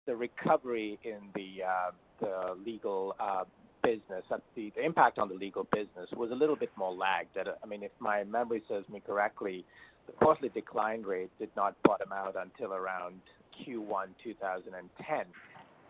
[0.07, 3.45] the recovery in the uh, legal uh,
[3.83, 4.25] business,
[4.57, 7.37] the impact on the legal business was a little bit more lagged.
[7.37, 9.65] Uh, I mean, if my memory serves me correctly,
[10.07, 13.21] the quarterly decline rate did not bottom out until around
[13.61, 15.25] Q1 2010.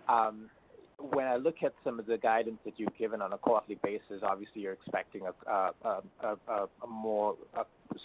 [0.08, 0.50] Um,
[0.98, 4.22] When I look at some of the guidance that you've given on a quarterly basis,
[4.22, 7.36] obviously you're expecting a more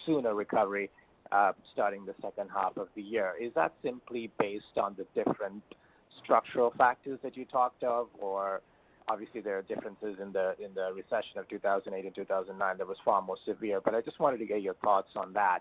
[0.05, 0.89] sooner recovery
[1.31, 3.33] uh, starting the second half of the year.
[3.41, 5.63] Is that simply based on the different
[6.23, 8.07] structural factors that you talked of?
[8.19, 8.61] Or
[9.07, 12.97] obviously there are differences in the in the recession of 2008 and 2009 that was
[13.03, 13.81] far more severe.
[13.83, 15.59] But I just wanted to get your thoughts on that.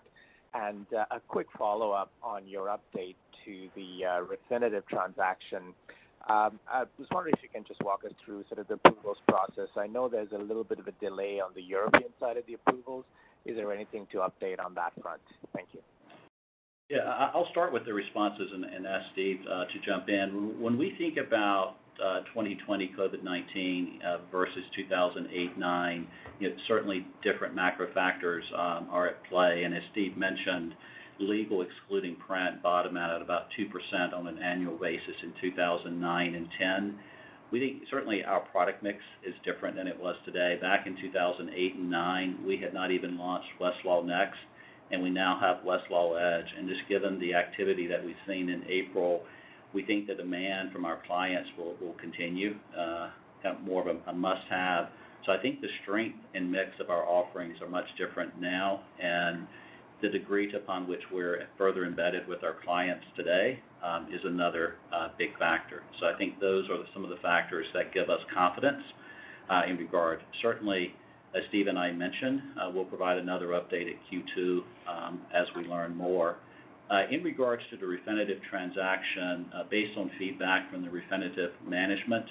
[0.53, 3.15] And uh, a quick follow-up on your update
[3.45, 5.73] to the uh, Refinitiv transaction.
[6.29, 9.17] Um, I was wondering if you can just walk us through sort of the approvals
[9.27, 9.67] process.
[9.75, 12.53] I know there's a little bit of a delay on the European side of the
[12.53, 13.03] approvals.
[13.45, 15.21] Is there anything to update on that front?
[15.53, 15.81] Thank you.
[16.89, 17.29] Yeah.
[17.33, 20.61] I'll start with the responses and ask Steve uh, to jump in.
[20.61, 26.05] When we think about uh, 2020 COVID-19 uh, versus 2008-2009,
[26.67, 29.63] certainly different macro factors um, are at play.
[29.63, 30.73] And as Steve mentioned,
[31.19, 36.47] legal excluding print bottomed out at about 2% on an annual basis in 2009 and
[36.59, 36.99] 10.
[37.51, 40.57] We think certainly our product mix is different than it was today.
[40.59, 44.39] Back in 2008 and 9, we had not even launched Westlaw Next,
[44.91, 46.51] and we now have Westlaw Edge.
[46.57, 49.21] And just given the activity that we've seen in April,
[49.73, 53.09] we think the demand from our clients will continue, uh,
[53.63, 54.89] more of a must-have.
[55.25, 59.47] So I think the strength and mix of our offerings are much different now, and
[60.03, 65.07] the degree upon which we're further embedded with our clients today um, is another uh,
[65.17, 65.81] big factor.
[66.01, 68.83] So I think those are some of the factors that give us confidence
[69.49, 70.19] uh, in regard.
[70.41, 70.93] Certainly,
[71.33, 75.63] as Steve and I mentioned, uh, we'll provide another update at Q2 um, as we
[75.63, 76.35] learn more.
[77.09, 82.25] In regards to the Refinitiv transaction, based on feedback from the Refinitiv management,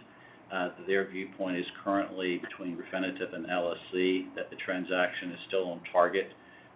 [0.87, 6.29] their viewpoint is currently between Refinitiv and LSE that the transaction is still on target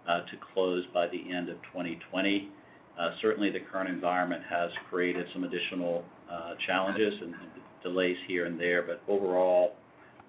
[0.07, 2.49] Uh, to close by the end of 2020.
[2.97, 7.35] Uh, certainly, the current environment has created some additional uh, challenges and
[7.83, 8.81] delays here and there.
[8.81, 9.75] But overall,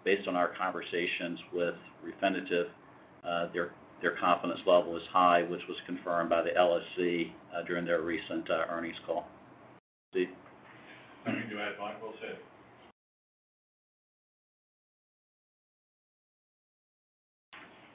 [0.02, 2.66] based on our conversations with Refinitiv,
[4.02, 7.30] their confidence level is high, which was confirmed by the LSEG
[7.68, 9.28] during their recent earnings call.
[10.10, 10.28] Steve?
[11.24, 12.02] Nothing to add, Mike.
[12.02, 12.38] Well said.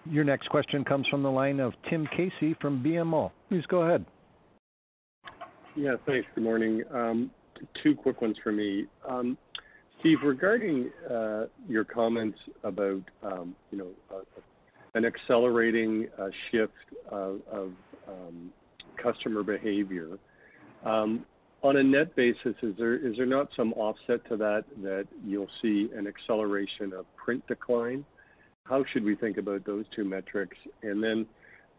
[0.06, 3.32] Your next question comes from the line of Tim Casey from BMO.
[3.50, 4.06] Please go ahead.
[5.76, 6.28] Yeah, thanks.
[6.36, 6.84] Good morning.
[6.94, 7.32] Um,
[7.82, 8.86] two quick ones for me.
[9.08, 9.38] Um,
[10.00, 14.22] Steve, regarding uh, your comments about um you know uh,
[14.96, 16.74] an accelerating uh, shift
[17.10, 17.40] of
[18.08, 18.52] um,
[19.02, 20.18] customer behavior.
[21.64, 26.08] On a net basis, is there not some offset to that that you'll see an
[26.08, 28.04] acceleration of print decline?
[28.66, 30.56] How should we think about those two metrics?
[30.84, 31.26] And then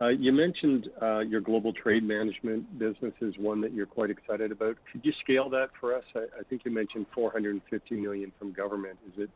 [0.01, 4.52] uh, you mentioned uh, your global trade management business is one that you're quite excited
[4.52, 4.77] about.
[4.93, 6.05] Could you scale that for us?
[6.15, 8.98] I think you mentioned 450 million from government.
[9.16, 9.28] Is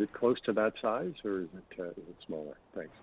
[0.00, 1.90] it close to that size, or is it uh,
[2.26, 2.56] smaller?
[2.74, 2.94] Thanks.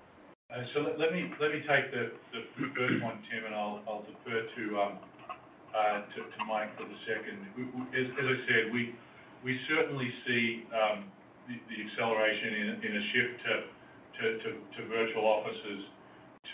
[0.49, 2.09] Uh, so let let, me take the
[2.57, 4.49] first one, Tim, and I'll defer
[4.81, 4.97] um,
[6.15, 7.37] to Mike for the second.
[7.93, 11.03] As I said, we certainly see um,
[11.49, 13.33] the acceleration in a shift
[14.77, 15.81] to virtual offices,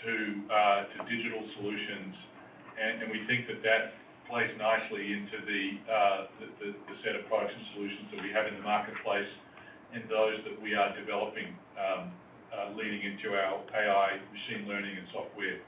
[0.04, 0.14] to
[0.48, 2.14] uh, digital solutions.
[2.76, 3.96] And we think that that
[4.28, 5.38] plays nicely into
[5.86, 6.26] uh,
[6.60, 9.30] the set of products and solutions that we have in the marketplace
[9.94, 12.10] and those that we are developing, um,
[12.50, 15.60] uh, leading into our AI machine learning and software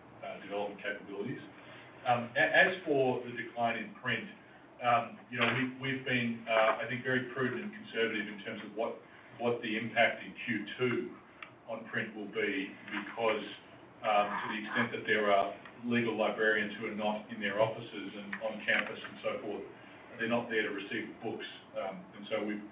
[0.44, 1.40] development capabilities.
[2.04, 4.24] Um, as for the decline in print,
[4.84, 5.48] um, you know,
[5.82, 9.00] we've been, I think, very prudent and conservative in terms of what
[9.62, 11.08] the impact in Q2
[11.70, 13.44] on print will be, because
[14.02, 15.52] um, to the extent that there are
[15.86, 19.64] legal librarians who are not in their offices and on campus and so forth,
[20.18, 21.46] they're not there to receive books.
[21.78, 22.62] Um, and so we've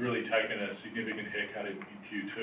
[0.00, 2.36] really taken a significant haircut in Q2.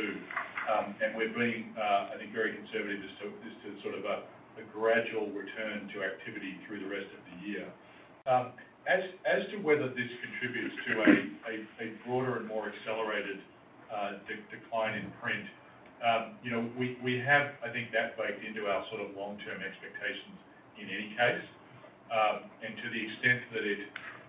[0.66, 4.26] Um, and We're being, uh, I think, very conservative as to sort of a
[4.74, 7.68] gradual return to activity through the rest of the year.
[8.26, 13.42] Um, As as to whether this contributes to a a broader and more accelerated
[13.90, 14.22] uh,
[14.54, 15.46] decline in print,
[16.06, 20.38] um, you know, we have, I think, that baked into our sort of long-term expectations
[20.78, 21.46] in any case.
[22.14, 23.82] Um, and to the extent that it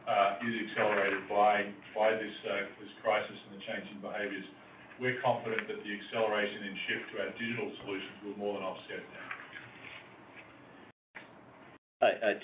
[0.08, 4.48] uh, is accelerated by by this uh, this crisis and the change in behaviors,
[4.96, 9.04] we're confident that the acceleration and shift to our digital solutions will more than offset
[9.04, 9.25] that.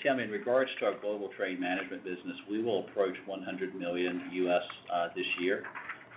[0.01, 4.21] Tim, in regards to our global trade management business, we will approach $100 million
[4.93, 5.63] uh, this year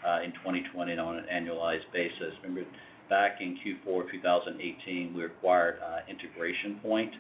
[0.06, 2.34] uh, in 2020 on an annualized basis.
[2.42, 2.68] Remember,
[3.08, 7.12] back in Q4 2018, we acquired uh, Integration Point,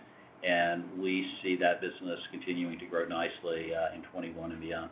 [0.44, 4.90] and we see that business continuing to grow nicely in 2021 and beyond.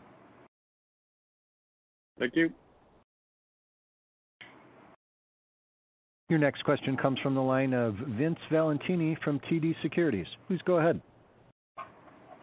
[2.18, 2.50] Thank you.
[6.30, 10.26] Your next question comes from the line of Vince Valentini from TD Securities.
[10.48, 11.00] Please go ahead.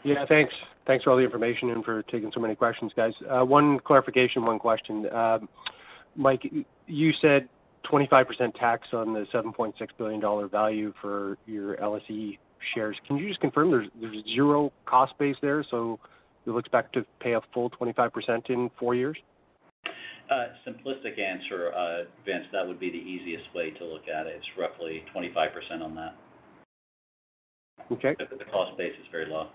[0.04, 0.54] Yeah, thanks.
[0.88, 3.14] Thanks for all the information and for taking so many questions, guys.
[3.30, 5.08] Uh, one clarification, one question.
[5.14, 5.48] Um,
[6.16, 6.52] Mike,
[6.88, 7.48] you said
[7.92, 12.38] 25% tax on the $7.6 billion value for your LSE
[12.74, 12.98] shares.
[13.08, 16.00] Can you just confirm there's zero cost base there, so
[16.46, 19.18] you'll expect to pay a full 25% in four years?
[20.30, 24.36] Uh, simplistic answer, uh, Vince, that would be the easiest way to look at it.
[24.38, 26.16] It's roughly 25% on that.
[27.92, 28.16] Okay.
[28.18, 29.48] The cost base is very low.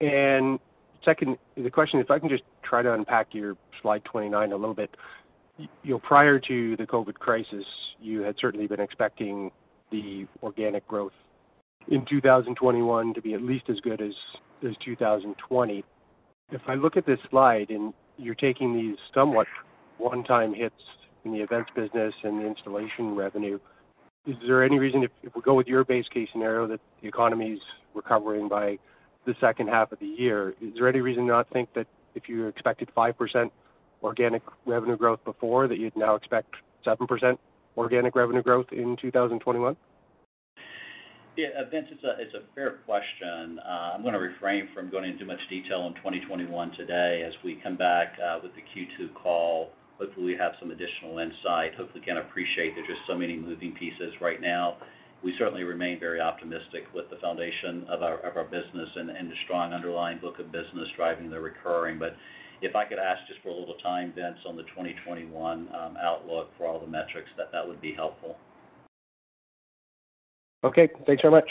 [0.00, 4.74] Second, the question, if I can just try to unpack your slide 29 a little
[4.74, 4.90] bit.
[5.58, 7.64] You know, prior to the COVID crisis,
[8.00, 9.50] you had certainly been expecting
[9.90, 11.12] the organic growth
[11.88, 14.12] in 2021 to be at least as good as
[14.84, 15.84] 2020.
[16.50, 19.46] If I look at this slide and you're taking these somewhat
[19.98, 20.74] one-time hits
[21.24, 23.58] in the events business and the installation revenue,
[24.26, 27.60] is there any reason if we go with your base case scenario that the economy's
[27.94, 28.78] recovering by
[29.26, 32.28] the second half of the year, is there any reason to not think that if
[32.28, 33.50] you expected 5%
[34.02, 36.54] organic revenue growth before, that you'd now expect
[36.86, 37.36] 7%
[37.76, 39.76] organic revenue growth in 2021?
[41.36, 43.58] Yeah, uh, Vince, it's a fair question.
[43.58, 47.24] Uh, I'm gonna refrain from going into much detail on 2021 today.
[47.26, 51.74] As we come back uh, with the Q2 call, hopefully we have some additional insight.
[51.76, 54.78] Hopefully can appreciate there's just so many moving pieces right now.
[55.22, 60.18] We certainly remain very optimistic with the foundation of our business and the strong underlying
[60.18, 61.98] book of business driving the recurring.
[61.98, 62.16] But
[62.62, 66.50] if I could ask just for a little time, Vince, on the 2021 um, outlook
[66.56, 68.36] for all the metrics, that that would be helpful.
[70.64, 70.88] Okay.
[71.06, 71.48] Thanks very much.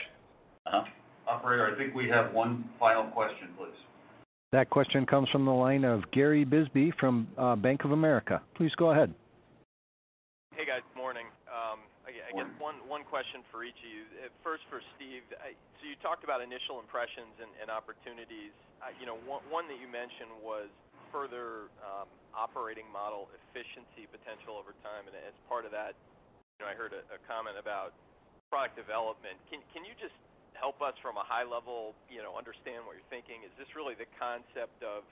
[0.66, 0.84] Uh-huh.
[1.28, 3.74] Operator, I think we have one final question, please.
[4.52, 8.42] That question comes from the line of Gary Bisbee from uh, Bank of America.
[8.56, 9.14] Please go ahead.
[10.56, 10.82] Hey, guys.
[12.36, 12.52] Morning.
[12.60, 12.84] Morning.
[12.84, 14.04] I guess one question for each of you.
[14.20, 15.24] Uh, first for Steve.
[15.32, 18.52] So you talked about initial impressions and opportunities.
[19.00, 20.68] You know, one that you mentioned was
[21.16, 25.08] further um, operating model efficiency potential over time.
[25.08, 25.96] And as part of that,
[26.60, 27.96] you know, I heard a comment about
[28.52, 29.40] product development.
[29.48, 30.16] Can can you just
[30.60, 33.48] help us from a high level, you know, understand what you're thinking?
[33.48, 35.08] Is this really the concept of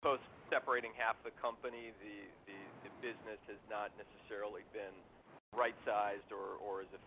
[0.00, 4.94] both separating half the company, the the business has not necessarily been
[5.52, 6.61] right-sized or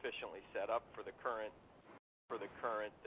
[0.05, 1.49] as efficiently set up for the current,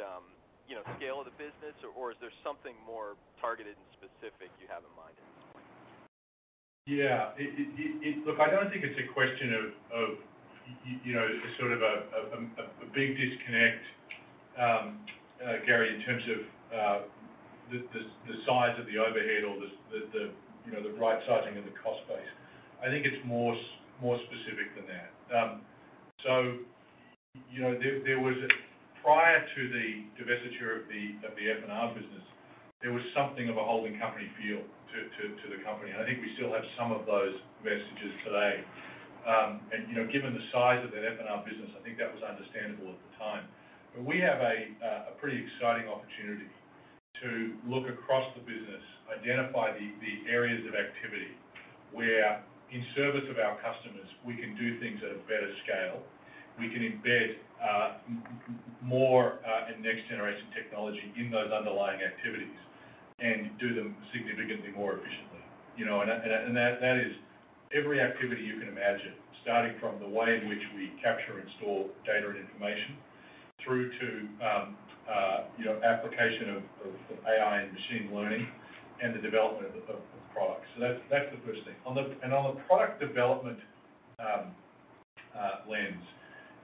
[0.03, 0.25] um,
[0.67, 1.79] you know, scale of the business?
[1.95, 5.69] Or is there something more targeted and specific you have in mind at this point?
[6.91, 7.39] Yeah.
[8.27, 9.55] Look, I don't think it's a question
[9.95, 10.19] of
[11.07, 11.25] you know,
[11.59, 13.85] sort of a big disconnect,
[14.59, 15.01] um,
[15.41, 16.41] uh, Gary, in terms of
[16.75, 16.99] uh,
[17.71, 20.35] the size of the overhead or the
[20.67, 22.29] you know, the right sizing of the cost base.
[22.85, 23.57] I think it's more
[24.03, 25.11] specific than that.
[25.33, 25.61] Um,
[27.35, 28.37] You know, there was
[29.03, 32.25] prior to the divestiture of the F&R business,
[32.83, 35.93] there was something of a holding company feel to the company.
[35.93, 38.65] I think we still have some of those vestiges today.
[39.27, 42.23] Um, And, you know, given the size of that F&R business, I think that was
[42.25, 43.45] understandable at the time.
[43.93, 46.49] But we have a pretty exciting opportunity
[47.21, 48.81] to look across the business,
[49.11, 51.35] identify the areas of activity
[51.93, 52.41] where
[52.71, 56.05] in service of our customers, we can do things at a better scale.
[56.59, 57.99] We can embed uh,
[58.83, 62.55] more uh, and next-generation technology in those underlying activities
[63.19, 65.43] and do them significantly more efficiently.
[65.77, 66.11] You know, And
[66.57, 67.13] that—that is
[67.75, 71.87] every activity you can imagine, starting from the way in which we capture and store
[72.07, 72.97] data and information
[73.65, 74.09] through to
[74.43, 74.77] um,
[75.11, 76.63] uh, you know application of
[77.27, 78.47] AI and machine learning
[79.03, 79.97] and the development of
[80.35, 80.67] products.
[80.75, 81.75] So that's that's the first thing.
[81.87, 83.59] On the, And on the product development
[84.19, 84.55] um,
[85.69, 86.03] lens,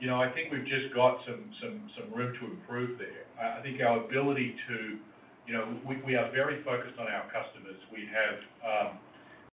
[0.02, 3.24] I think we've just got some some, some room to improve there.
[3.38, 4.98] I think our ability to
[5.46, 7.76] you know, We we are very focused on our customers.
[7.92, 8.90] We have um,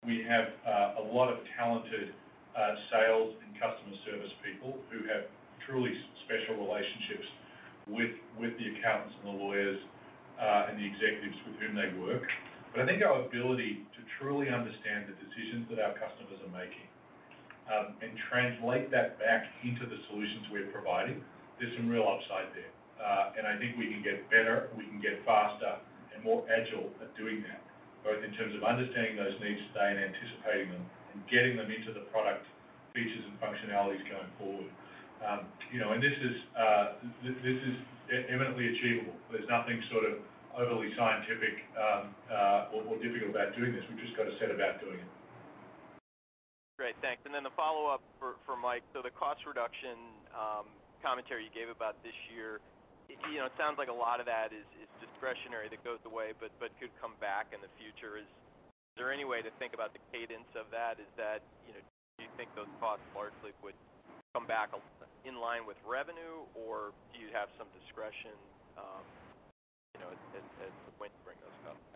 [0.06, 2.14] we have uh, a lot of talented
[2.54, 5.26] uh, sales and customer service people who have
[5.66, 5.90] truly
[6.26, 7.26] special relationships
[7.90, 9.80] with with the accountants and the lawyers,
[10.38, 12.26] uh, and the executives with whom they work.
[12.70, 16.86] But I think our ability to truly understand the decisions that our customers are making,
[18.02, 21.22] and translate that back into the solutions we're providing,
[21.58, 22.72] there's some real upside there.
[22.98, 25.78] Uh, and I think we can get better, we can get faster
[26.12, 27.62] and more agile at doing that,
[28.04, 30.84] both in terms of understanding those needs today and anticipating them
[31.14, 32.44] and getting them into the product
[32.92, 34.70] features and functionalities going forward.
[35.24, 35.40] Um,
[35.72, 36.36] you know, and this is
[38.10, 39.14] eminently achievable.
[39.30, 40.18] There's nothing sort of
[40.58, 41.62] overly scientific
[42.72, 43.84] or difficult about doing this.
[43.88, 45.10] We've just got to set about doing it.
[46.80, 47.20] Great, thanks.
[47.28, 48.80] And then the follow-up for Mike.
[48.96, 50.00] So the cost reduction
[50.32, 50.64] um,
[51.04, 52.56] commentary you gave about this year,
[53.28, 54.64] you know, it sounds like a lot of that is
[54.96, 56.48] discretionary that goes away, but
[56.80, 58.16] could come back in the future.
[58.16, 58.24] Is
[58.96, 60.96] there any way to think about the cadence of that?
[60.96, 61.44] Is that?
[61.68, 61.84] You know,
[62.16, 63.76] do you think those costs largely would
[64.32, 64.72] come back
[65.28, 68.32] in line with revenue, or do you have some discretion
[68.80, 69.04] um,
[70.00, 70.64] as to
[70.96, 71.89] when to bring those costs?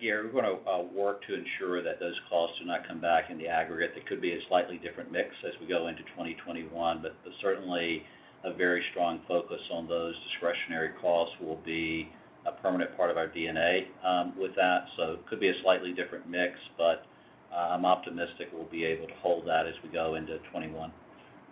[0.00, 3.30] Gary, we're going to uh, work to ensure that those costs do not come back
[3.30, 3.92] in the aggregate.
[3.94, 8.04] There could be a slightly different mix as we go into 2021, but certainly
[8.44, 12.08] a very strong focus on those discretionary costs will be
[12.46, 14.86] a permanent part of our DNA um, with that.
[14.96, 17.06] So it could be a slightly different mix, but
[17.54, 20.90] uh, I'm optimistic we'll be able to hold that as we go into 2021.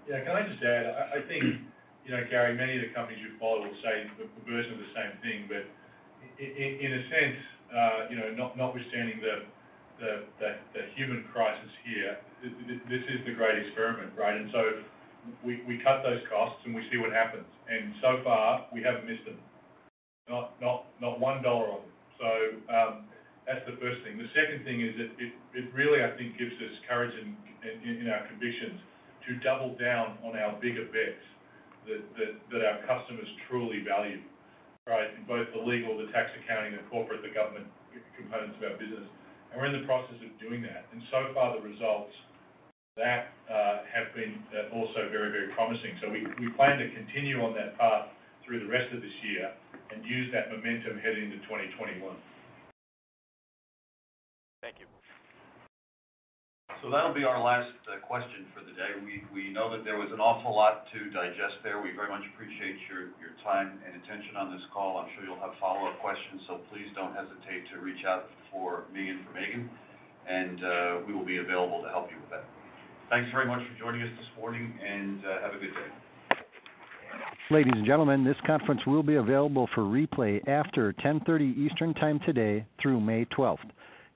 [0.08, 0.24] Yeah.
[0.24, 1.44] Can I just add, I think,
[2.06, 4.92] you know, Gary, many of the companies you follow will say the version of the
[4.96, 5.46] same thing.
[5.46, 5.68] But
[6.40, 7.38] in a sense,
[8.56, 9.44] notwithstanding the
[10.00, 14.36] the human crisis here, this is the great experiment, right?
[14.36, 14.62] And so
[15.44, 17.46] we we cut those costs, and we see what happens.
[17.68, 19.38] And so far, we haven't missed them.
[20.28, 21.92] Not not, not $1 of them.
[22.18, 22.30] So
[22.72, 22.92] um,
[23.46, 24.18] that's the first thing.
[24.18, 28.06] The second thing is that it it really, I think, gives us courage and in
[28.06, 28.80] in our convictions
[29.28, 31.24] to double down on our bigger bets
[31.88, 34.20] that that our customers truly value,
[34.90, 37.70] In both the legal, the tax accounting, the corporate, the government
[38.18, 39.06] components of our business.
[39.50, 40.90] And we're in the process of doing that.
[40.90, 42.10] And so far, the results
[42.98, 45.94] that uh, have been uh, also very very promising.
[46.02, 46.26] So we
[46.58, 48.10] plan to continue on that path
[48.44, 49.54] through the rest of this year
[49.94, 52.02] and use that momentum heading into 2021.
[54.62, 54.99] Thank you.
[56.80, 58.96] So that'll be our last uh, question for the day.
[59.04, 61.76] We know that there was an awful lot to digest there.
[61.84, 63.12] We very much appreciate your
[63.44, 64.96] time and attention on this call.
[64.96, 69.12] I'm sure you'll have follow-up questions, so please don't hesitate to reach out for me
[69.12, 69.68] and for Megan,
[70.24, 70.72] and uh,
[71.04, 72.48] we will be available to help you with that.
[73.12, 75.90] Thanks very much for joining us this morning, and uh, have a good day.
[77.52, 82.64] Ladies and gentlemen, this conference will be available for replay after 10:30 Eastern Time today
[82.80, 83.68] through May 12th.